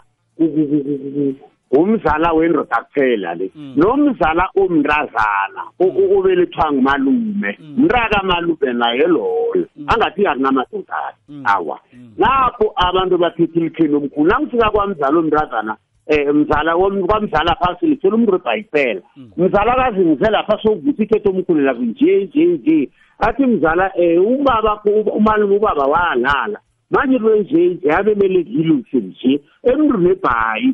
[1.72, 3.52] umzala wendoda kuphela le.
[3.76, 7.58] Nomzala omntazana obelethwa ngumalume.
[7.78, 9.66] Mntaka malume naye loyo.
[9.88, 11.16] Angathi akunamadodana
[11.46, 11.80] awa.
[12.18, 15.78] Lapho abantu baphethe ilikheni omkhulu nangifika kwamzala omntazana
[16.12, 19.02] um mzala wam- kwamzala phasi lithela umuntu ebhayisela
[19.38, 22.90] mzala kazi ngizela phasi okuvuthi ikhethe omkhulu laku nje nje nje.
[23.20, 24.82] Athi mzala um ubaba
[25.16, 26.60] umalume ubaba walala.
[26.92, 30.74] Manje lo nje nje abemele ngiluse nje emntwini ebhayi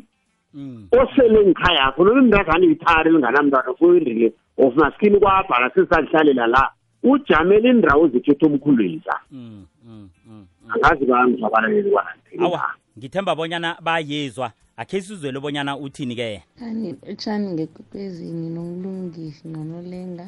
[0.92, 6.70] osele ngikhaya yakho noma imntazana ithari linganamntwana foyirile of maskini kwabhala sesalihlalela la.
[7.02, 10.44] Ujamele iindawo zekhetho omkhulweza Mm, mm, mm.
[10.68, 11.92] angazi bami abalaleli
[12.40, 12.74] awa.
[12.98, 14.52] Ngithemba bonyana bayezwa.
[14.76, 16.42] Akhe sizwele bonyana uthini ke?
[16.62, 20.26] Ani utshani ngekwekwezini nomlungisi nonolenga.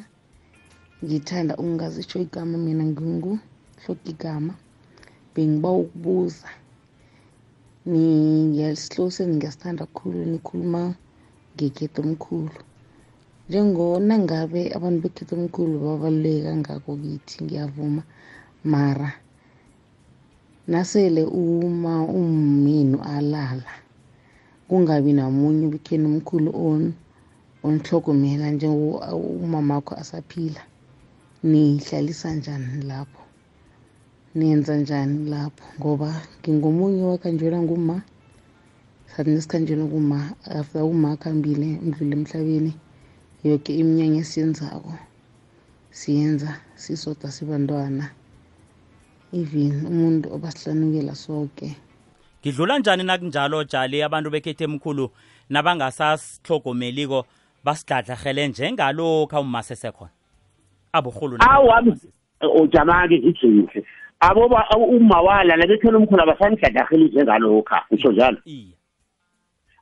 [1.03, 3.39] Ngithanda ungazitsho igama mina ngingu
[3.83, 4.53] hloka igama.
[5.35, 6.49] Bengiba ukubuza
[7.87, 10.95] ngiyasihloseni ngiyasithanda khulu nikhuluma
[11.55, 12.55] ngekhetho omkhulu.
[13.49, 18.03] Njengona ngabe abantu bekhetho omkhulu babaluleke kangako kithi ngiyavuma.
[18.63, 19.20] Mara
[20.71, 23.71] nasele uma ummenu alala
[24.67, 26.83] kungabi namunye ubikheni omkhulu on
[27.67, 30.61] onhlogomela njengomamakho asaphila.
[31.49, 33.21] Nihlalisa njani lapho?
[34.35, 35.65] Nenza njani lapho?
[35.77, 36.09] Ngoba
[36.39, 37.95] ngingomunye wakhanjelwa nguma
[39.11, 40.17] sathi nesikhanjelwa kuma
[40.59, 42.73] after uma akhambile mdlule emhlabeni
[43.43, 44.93] yoke iminyanya esiyenzako
[45.99, 46.51] siyenza
[46.81, 48.05] sisodwa sibantwana.
[49.33, 51.75] Even umuntu obasihlanukela soke.
[52.41, 54.03] Ngidlula njani nakunjalo jali?
[54.03, 55.11] Abantu bekhethe emkhulu
[55.49, 57.25] nabangasasihlogomeliko
[57.63, 60.11] basidladlarhele njengalokhu awumasesekhona
[60.93, 61.83] aborhulu awa
[62.61, 63.85] ujamake ngijinhle
[64.19, 64.45] abo
[64.97, 68.37] umawala labekhela omkhulu abasanihladlarheli njengalokha usho njalo?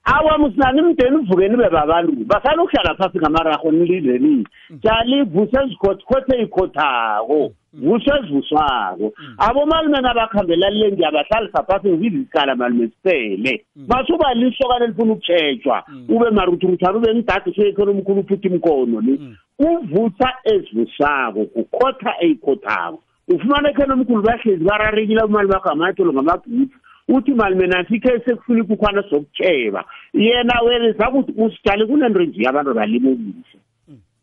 [0.09, 4.47] Iya awa sinani imdeni uvukeni bebabantu basanokuhlala phasi ngamaraho nilindeni
[4.81, 7.51] tshali vuse zikhothe ikhothako.
[7.73, 9.13] Vuse ezivuswako.
[9.37, 16.97] Abomalume nabakhambela le ngiyabahlalisa phasi ngibiza isikala malume sisele masuba lisokane lifuna ukutshejwa ube maruthuruthana
[16.97, 24.63] ube ngidade seyekhona omkhulu uphutha imkono ni uvusa ezivusako kukhotha eyikhothako ufumana ekhona omkhulu bahlezi
[24.63, 26.78] bararekile abomali bakho ngamatolo ngamabhuthu
[27.09, 29.85] uthi mali mina sikhe sekufuna ikukhwana sokutsheba.
[30.13, 33.57] Yena wena zakuthi usijale kunento nje abantu balimukise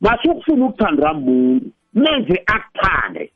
[0.01, 3.31] masukufuna ukuthandwa muntu menze akuthande.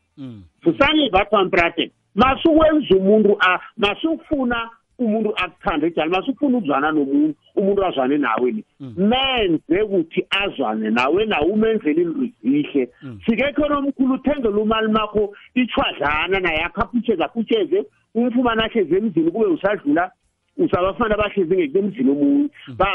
[0.62, 3.38] Fusani bathwamprate masukwenza umuntu
[3.76, 8.64] masukufuna umuntu akuthande ejali masukufuna ukuzwana nomuntu umuntu azwane nawe ni.
[8.96, 12.88] Menze ukuthi azwane nawe nawe umenzele into zihle
[13.26, 17.84] sike khona omkhulu uthengele umali makho ichwadlana naye akhaphutheze aphutsheze.
[18.14, 20.10] Umfumana ahlezi emzini kube usadlula
[20.56, 22.48] usabafana bahlezi ngemzini omunye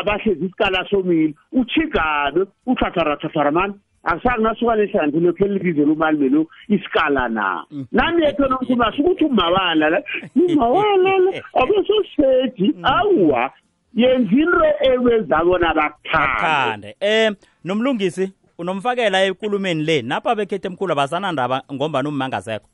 [0.06, 3.74] bahlezi isikala somile uchigabe uthatharathara mani.
[4.04, 7.66] Akusange nasuka lehlanti lokhu elibizela umali lo isikala na.
[7.92, 10.04] Nami yetho nomkhulu asukuthi umawala la
[10.36, 13.52] umawala la abesosedi awuwa
[13.96, 16.42] yenza into ewezabona bakuthande.
[16.42, 17.32] Thande eh
[17.64, 22.68] nomlungisi unomfakela ekulumeni le napha bekhethe emkhulu abasanandaba ngombani ummangasekho.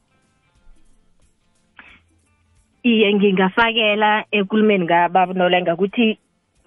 [2.83, 6.17] Iye ngingafakela ekulumeni kabanolenga ukuthi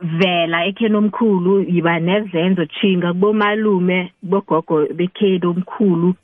[0.00, 6.14] vela ekheni omkhulu yiba nezenzo chinga kubomalume bogogo bekheni omkhulu.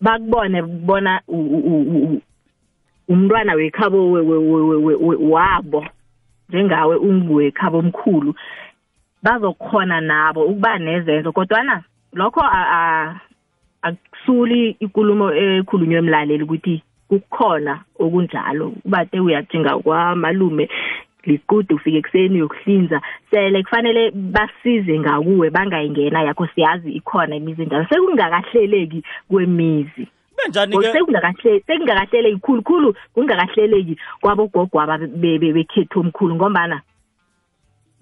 [0.00, 1.20] Bakubone bona
[3.08, 3.98] umntwana wekhabo
[5.34, 5.86] wabo
[6.48, 8.34] njengawe unguwekhabo omkhulu.
[9.22, 11.82] Bazokhona nabo ukuba nezenzo kodwana
[12.14, 12.42] lokho
[13.82, 16.82] akusuli ikulumo ekhulunywe emlaleli ukuthi
[17.12, 18.72] kukhona okunjalo.
[18.84, 20.68] Ubate uyajinga kwamalume
[21.24, 23.00] liqude ufike ekuseni uyokuhlinza.
[23.30, 30.08] Sele kufanele basize ngakuwe bangayingena yakho siyazi ikhona imizi njalo sekungakahleleki kwemizi.
[30.36, 36.80] Benjani ke sekungakahleleki sekungakahleleki khulukhulu kungakahleleki kwabogogwaba bekhethu omkhulu ngombana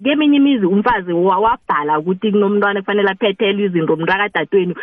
[0.03, 4.75] keminye imizi umfazi wabhala ukuthi kunomntwana kufanele aphethelwe izinto mntakadadweni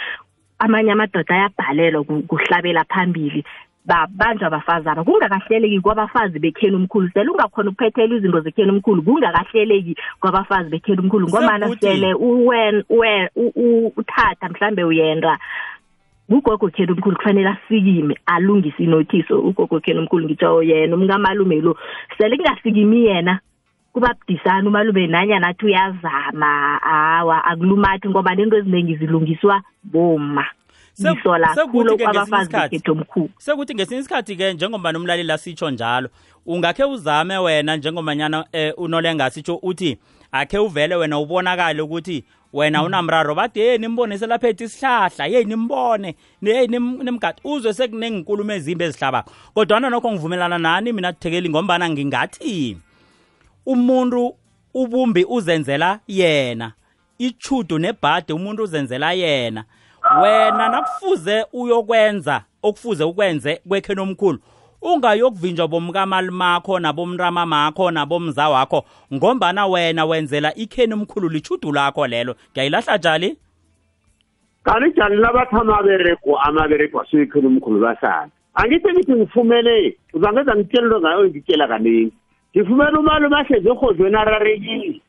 [0.59, 3.45] amanye amadoda ayabhalelwa kuhlabela phambili.
[3.89, 7.11] Babanjwa abafazi aba kungakahleleki kwabafazi bekheni omkhulu.
[7.15, 12.15] Sele ungakhona ukuphethela izinto zekheni omkhulu kungakahleleki kwabafazi bekheni omkhulu ngomana sele
[13.97, 15.39] uthatha mhlambe uyenda.
[16.29, 21.77] Ugogo kheni omkhulu kufanele asikime alungise inotice ugogo kheni omkhulu ngitsho yena umkamalume lo.
[22.19, 23.41] Sele kungasikimi yena
[23.93, 26.79] kuba budisana umalume nanyana athi uyazama.
[26.83, 30.45] Hawa akulumathi ngoba nento eziningi zilungiswa boma
[31.01, 36.09] ngisola khulu kwabafazi bekhethu omkhulu sekuthi ngesinye isikhathi-ke njengoba nomlaleli asitsho njalo
[36.47, 39.99] ungakhe uzame wena njengomanyana um unolenga sitsho uthi
[40.33, 43.35] akhe uvele wena ubonakale ukuthi wena unamraro.
[43.35, 45.27] Bathi yeyi nimbone selaphethe isihlahla.
[45.27, 46.15] Yeyi nimbone.
[46.43, 52.77] Yeyi nimgadi uzwe sekunenkulumo ezimbi ezihlabako kodwana nokho ngivumelana nani mina thekeli ngombana ngingathi
[53.67, 54.35] umuntu
[54.75, 56.73] ubumbi uzenzela yena.
[57.19, 59.65] Ichudo nebhade umuntu uzenzela yena.
[60.23, 64.39] Wena nakufuze uyokwenza okufuze ukwenze kwekheni omkhulu
[64.83, 68.85] ungayokuvinjwa bomkamalumakho nabomrama makho nabomza wakho
[69.15, 72.35] ngombana wena wenzela ikheni omkhulu lichudu lakho lelo.
[72.53, 73.37] Ngiyayilahla jali
[74.65, 78.29] kanti jali nabathi amaberego amaberego asekheni omkhulu bahlala?
[78.55, 82.13] Angithi ngithi ngifumele uzangeza ngitshela into ngayo ngitshela kaningi
[82.57, 85.01] ngifumele umalume ahlezi erhodlweni ararekile.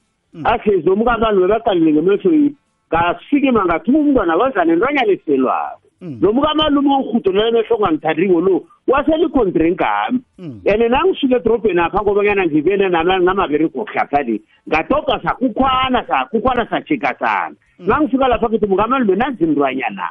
[0.43, 2.55] Ahlezi umkamalume baqalile ngemehlo yini
[2.89, 5.87] ngasikima ngathuka umntwana lodlana entwanyana eselwako.
[6.01, 6.17] Mm.
[6.21, 10.89] Nomuka malume orhudo lelomehlo ongangithandiko lo waselikhondrenkami and mm.
[10.89, 17.87] nangisuka edorobheni apha ngobanyana ngibene namaberego kuhlapha sa ngatoga sakukhwana sakukhwana sajikasana mm.
[17.87, 20.09] nangisuka lapha kithi mungamalume nazintwanyana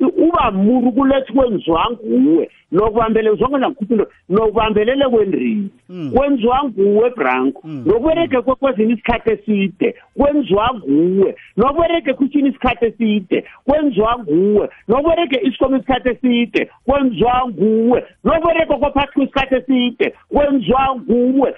[0.00, 2.50] uba muntu kulethi kwenziwa nguwe.
[2.72, 5.68] Nokubambele zonke nakukhupha into nokubambelele kwendrini
[6.14, 7.62] kwenziwa nguwe branko.
[7.68, 11.36] Nokubereke kwezinye isikhathi eside kwenziwa nguwe.
[11.56, 14.68] Nokubereke kuthini isikhathi eside kwenziwa nguwe.
[14.88, 18.04] Nokubereke isikoma isikhathi eside kwenziwa nguwe.
[18.24, 21.54] Nokubereke kwaphakathi kwesikhathi eside kwenziwa nguwe.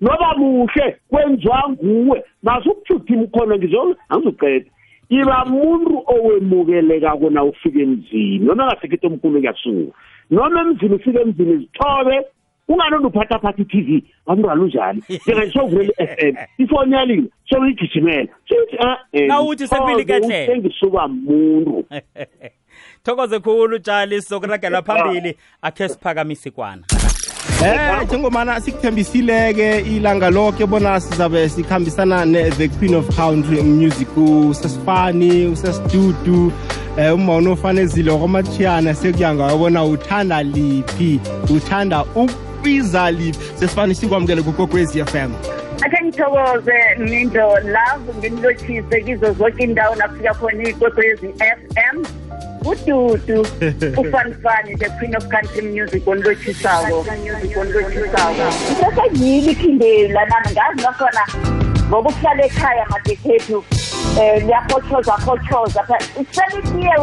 [0.00, 2.24] Noba muhle kwenziwa nguwe.
[2.42, 4.70] Masukujutha imkhono ngizo angizuqeda
[5.08, 9.92] iba muntu owemukelekako na ufika emzini noma ngasekhetho omkhulu kuyasuka
[10.30, 12.26] noma emzini ufike emzini zithobe
[12.68, 14.02] ungalona uphathaphatha i-tv?
[14.26, 15.02] Wamntwana unjani?
[15.26, 16.36] Njenganje sowuvulele i-f m.
[16.58, 17.28] Ifoni
[18.48, 20.44] sokuthi ah Nawuthi sekubili kehle.
[20.44, 21.84] engisuka muntu.
[23.04, 25.36] Thokoze khulu tshali sizokuragela phambili.
[25.62, 26.82] Akhe siphakamise ikwana
[27.64, 34.08] Eh njengomana sikuthembisileke ilanga loke bona sizabe sikhambisana ne-the queen of country music.
[34.16, 36.52] Usesifani usesidudu
[36.98, 41.20] um uma ofanezile kwamatshiyana sekuya ngayo bona uthanda liphi
[41.56, 43.40] uthanda ukubiza liphi?
[43.58, 45.30] Sesifani sikwamukele kukokwezi FM
[45.82, 52.04] akhe ngithokoze mindo love ngimlotshise kizo zonke indawo nafika khona ikwekwezi FM
[52.70, 53.42] ududu.
[54.00, 61.26] Ufanfani the queen of country music onlotshisako music onlotshisako sesengiyile iphindela nami ngazi nakhona
[61.88, 63.64] ngoba ukuhlala ekhaya madekhethu um
[64.46, 65.86] liyahotshoza hotshoza
[66.30, 66.94] selitiye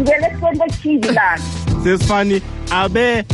[0.00, 1.42] ngivele ekuseni kwethivi lana.
[1.84, 3.24] Sesifani abe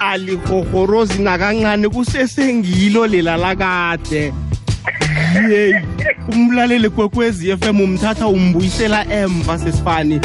[0.00, 4.32] alihohorozi nakancane kusesengilo lela lakade.
[5.50, 5.74] Yeyi
[6.28, 10.20] umlaleli kwekwezi FM umthatha umbuyisela emva sesifani.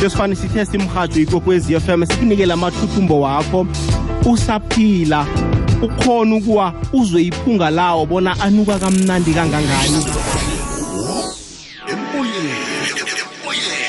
[0.00, 3.66] Sesifani sithe simhajo ikwekwezi FM sikunikele amathuthumbo wakho.
[4.26, 5.26] Usaphila
[5.82, 10.04] ukhona ukuwa uzwe iphunga lawo bona anuka kamnandi kangangani.
[11.88, 12.54] Emoyeni
[13.42, 13.80] emoyeni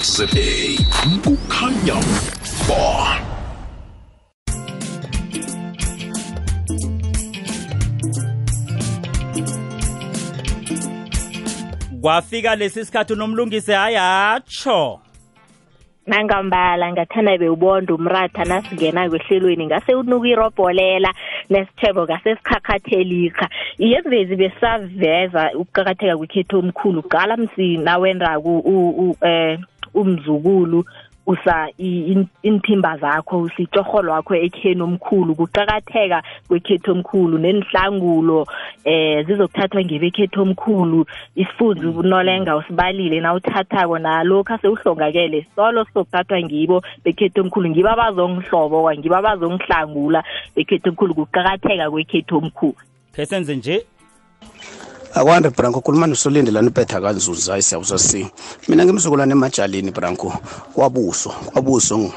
[0.02, 0.78] za
[1.24, 1.98] kukhanya
[2.68, 3.37] ba.
[12.08, 15.00] Kwafika lesi sikhathi unomlungisi hayi atsho
[16.06, 21.14] nangambala ngathana bewubonda umratha nasingena kwehlelweni ngase unuka irobholela
[21.50, 23.48] nesithebo ngase sikhakhathelika
[23.78, 30.84] iye kuvezi besaveza ukuqakatheka kwekhetho omkhulu qala msina wendako um umzukulu.
[31.28, 38.46] Usa i- in- inthimba zakho usitshorho lwakho ekheni omkhulu kuqakatheka kwekhetho omkhulu nenihlangulo
[38.84, 41.06] eh zizokuthathwa ngebekhetho omkhulu
[41.36, 49.16] isifunzi unolenga usibalile na uthathako nalokhu sewuhlongakele solo sizokuthathwa ngibo bekhetho omkhulu ngibo abazongihlobo ngibo
[49.16, 50.24] abazongihlangula
[50.56, 52.80] bekhetho omkhulu kuqakatheka kwekhetho omkhulu.
[53.12, 53.84] Khe senze nje
[55.18, 58.26] akwande branko khuluma nosolinde lana ibetha kanzuza isiyawusa si
[58.68, 60.32] mina ngimzukulwane emajalini branko.
[60.74, 62.12] Kwabuso kwabuso ng-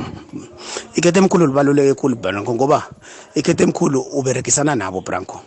[0.96, 2.84] ikhethe emkhulu libaluleke khulu branko ngoba
[3.36, 5.42] ikhethe emkhulu uberekisana nabo branko.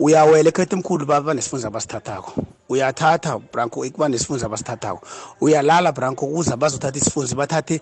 [0.00, 2.32] Uyawela ekhethe emkhulu baba nesifunza abasithathako.
[2.68, 5.00] Uyathatha branko kuba nesifunza abasithathako.
[5.40, 7.80] Uyalala branko ukuze bazothatha isifunzi bathathe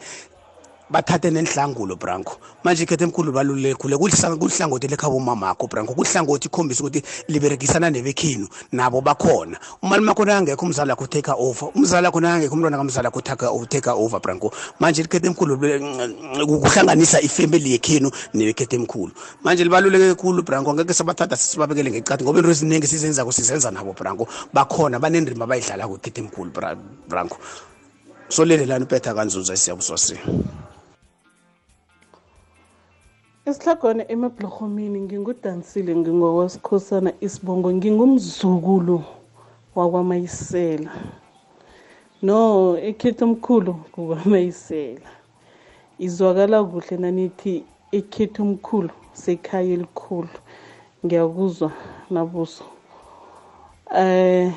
[0.90, 2.38] bathathe nenhlangulo branko.
[2.64, 5.94] Manje ikhethe emkhulu baluleke khule kulihlangothi lekhabo mamakho branko.
[5.94, 9.58] Kulihlangothi ikhombisa ukuthi liberekisana nebekhenu nabo bakhona.
[9.82, 11.68] Umali makhona angekho umzali akho take over.
[11.74, 13.20] Umzali akho angekho umntwana kamzali akho
[13.68, 14.52] take over branko.
[14.80, 15.58] Manje likhethe emkhulu
[16.60, 19.12] kuhlanganisa ifamily yekhenu nebekhethe emkhulu.
[19.44, 20.74] Manje libaluleke khulu branko.
[20.74, 24.26] Ngeke sabathatha sisibabekele ngecathi ngoba into eziningi sizenzako sizenza nabo branko.
[24.52, 26.76] Bakhona banendima abayidlalako ikhethe emkhulu Bra-
[27.08, 27.36] branko.
[28.28, 30.18] Solelelani upetha kanzuza isiyabuswasi
[33.48, 38.96] esihlagwana emabhlohomini ngingudansile ngingowasikhosana isibongo ngingumzukulu
[39.76, 40.90] wakwamayisela.
[42.26, 42.38] No
[42.88, 45.10] ekhetho omkhulu kukwamayisela
[46.06, 47.54] izwakala kuhle nanithi
[47.98, 48.92] ekhetho omkhulu
[49.22, 50.36] sekhaya elikhulu.
[51.04, 51.70] Ngiyakuzwa
[52.12, 52.64] nabuso
[54.02, 54.52] eh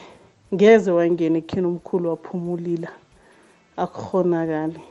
[0.53, 2.89] ngeze wangena ekheni omkhulu waphumulila.
[3.83, 4.81] Akukhonakali.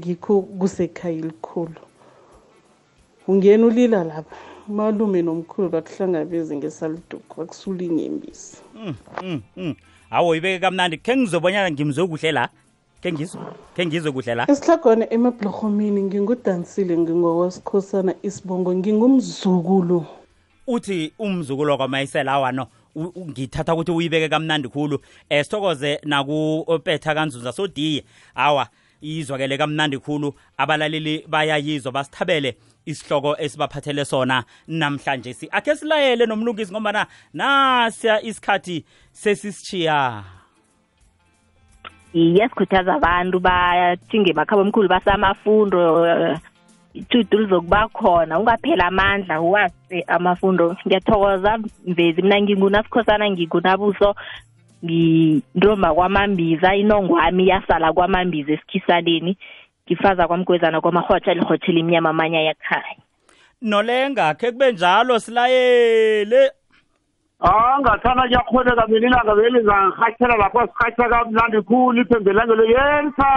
[0.00, 1.80] Ngikho kusekhaya elikhulu.
[3.28, 4.36] Ungena ulila lapha
[4.68, 9.74] malume nomkhulu bakuhlangabeze ngesaliduku bakusula inyembisi Mm, mm, mm.
[10.10, 10.96] awo ibeke kamnandi.
[10.98, 12.48] Khe ngizobonyana ngimzwe kuhle la.
[13.02, 13.40] Khe ngizwe
[13.76, 14.50] khe ngizwe kuhle la.
[14.50, 20.06] Esihlagwana emabhlohomini ngingudansile ngingowasikhosana isibongo ngingumzukulu.
[20.66, 22.66] Uthi umzukulu kwamayisela awano
[22.96, 24.96] ngithatha ukuthi uyibeke kamnandi khulu.
[25.30, 28.04] Um sithokoze nakupetha kanzuza sodiye
[28.34, 28.68] awa
[29.02, 35.32] izwakele kamnandi khulu abalaleli bayayizwa basithabele isihloko esibaphathele sona namhlanje.
[35.34, 40.24] Si akhe silayele nomlungisi ngombana nasiya isikhathi sesisitshiya.
[42.14, 46.38] Iye sikhuthaza abantu bathinge makhabo omkhulu basamafundo eh,
[46.94, 48.38] itudu lizokuba khona.
[48.38, 50.76] Ungaphela amandla uwase amafundo.
[50.86, 54.14] Ngiyathokoza mvezi mina ngingunasikhosana ngikunabuso
[54.84, 59.38] ngintomba kwamambiza inongwami yasala kwamambiza esikhisaleni.
[59.86, 62.96] Ngifaza kwamgwezana kwamarhotsha lirhotshela imnyama amanye yakhaya
[63.64, 66.50] nolenga khe kube njalo silayele.
[67.40, 73.34] Ah ngathana kuyakhoneka mina ilanga belizangirhatshela lapho sirhatsha kamnandi khulu iphembelangelo yensane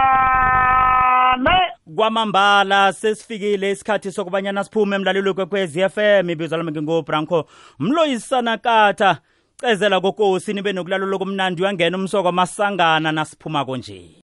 [1.96, 7.46] kwamambala sesifikile isikhathi sokubanyana siphume emlalelo f m ibizwa lami ngingobranco
[7.78, 9.18] mloyisana katha
[9.60, 14.14] cezela kokosi nibe nokulalo lokumnandi uyangena umsoko masangana nasiphuma konje.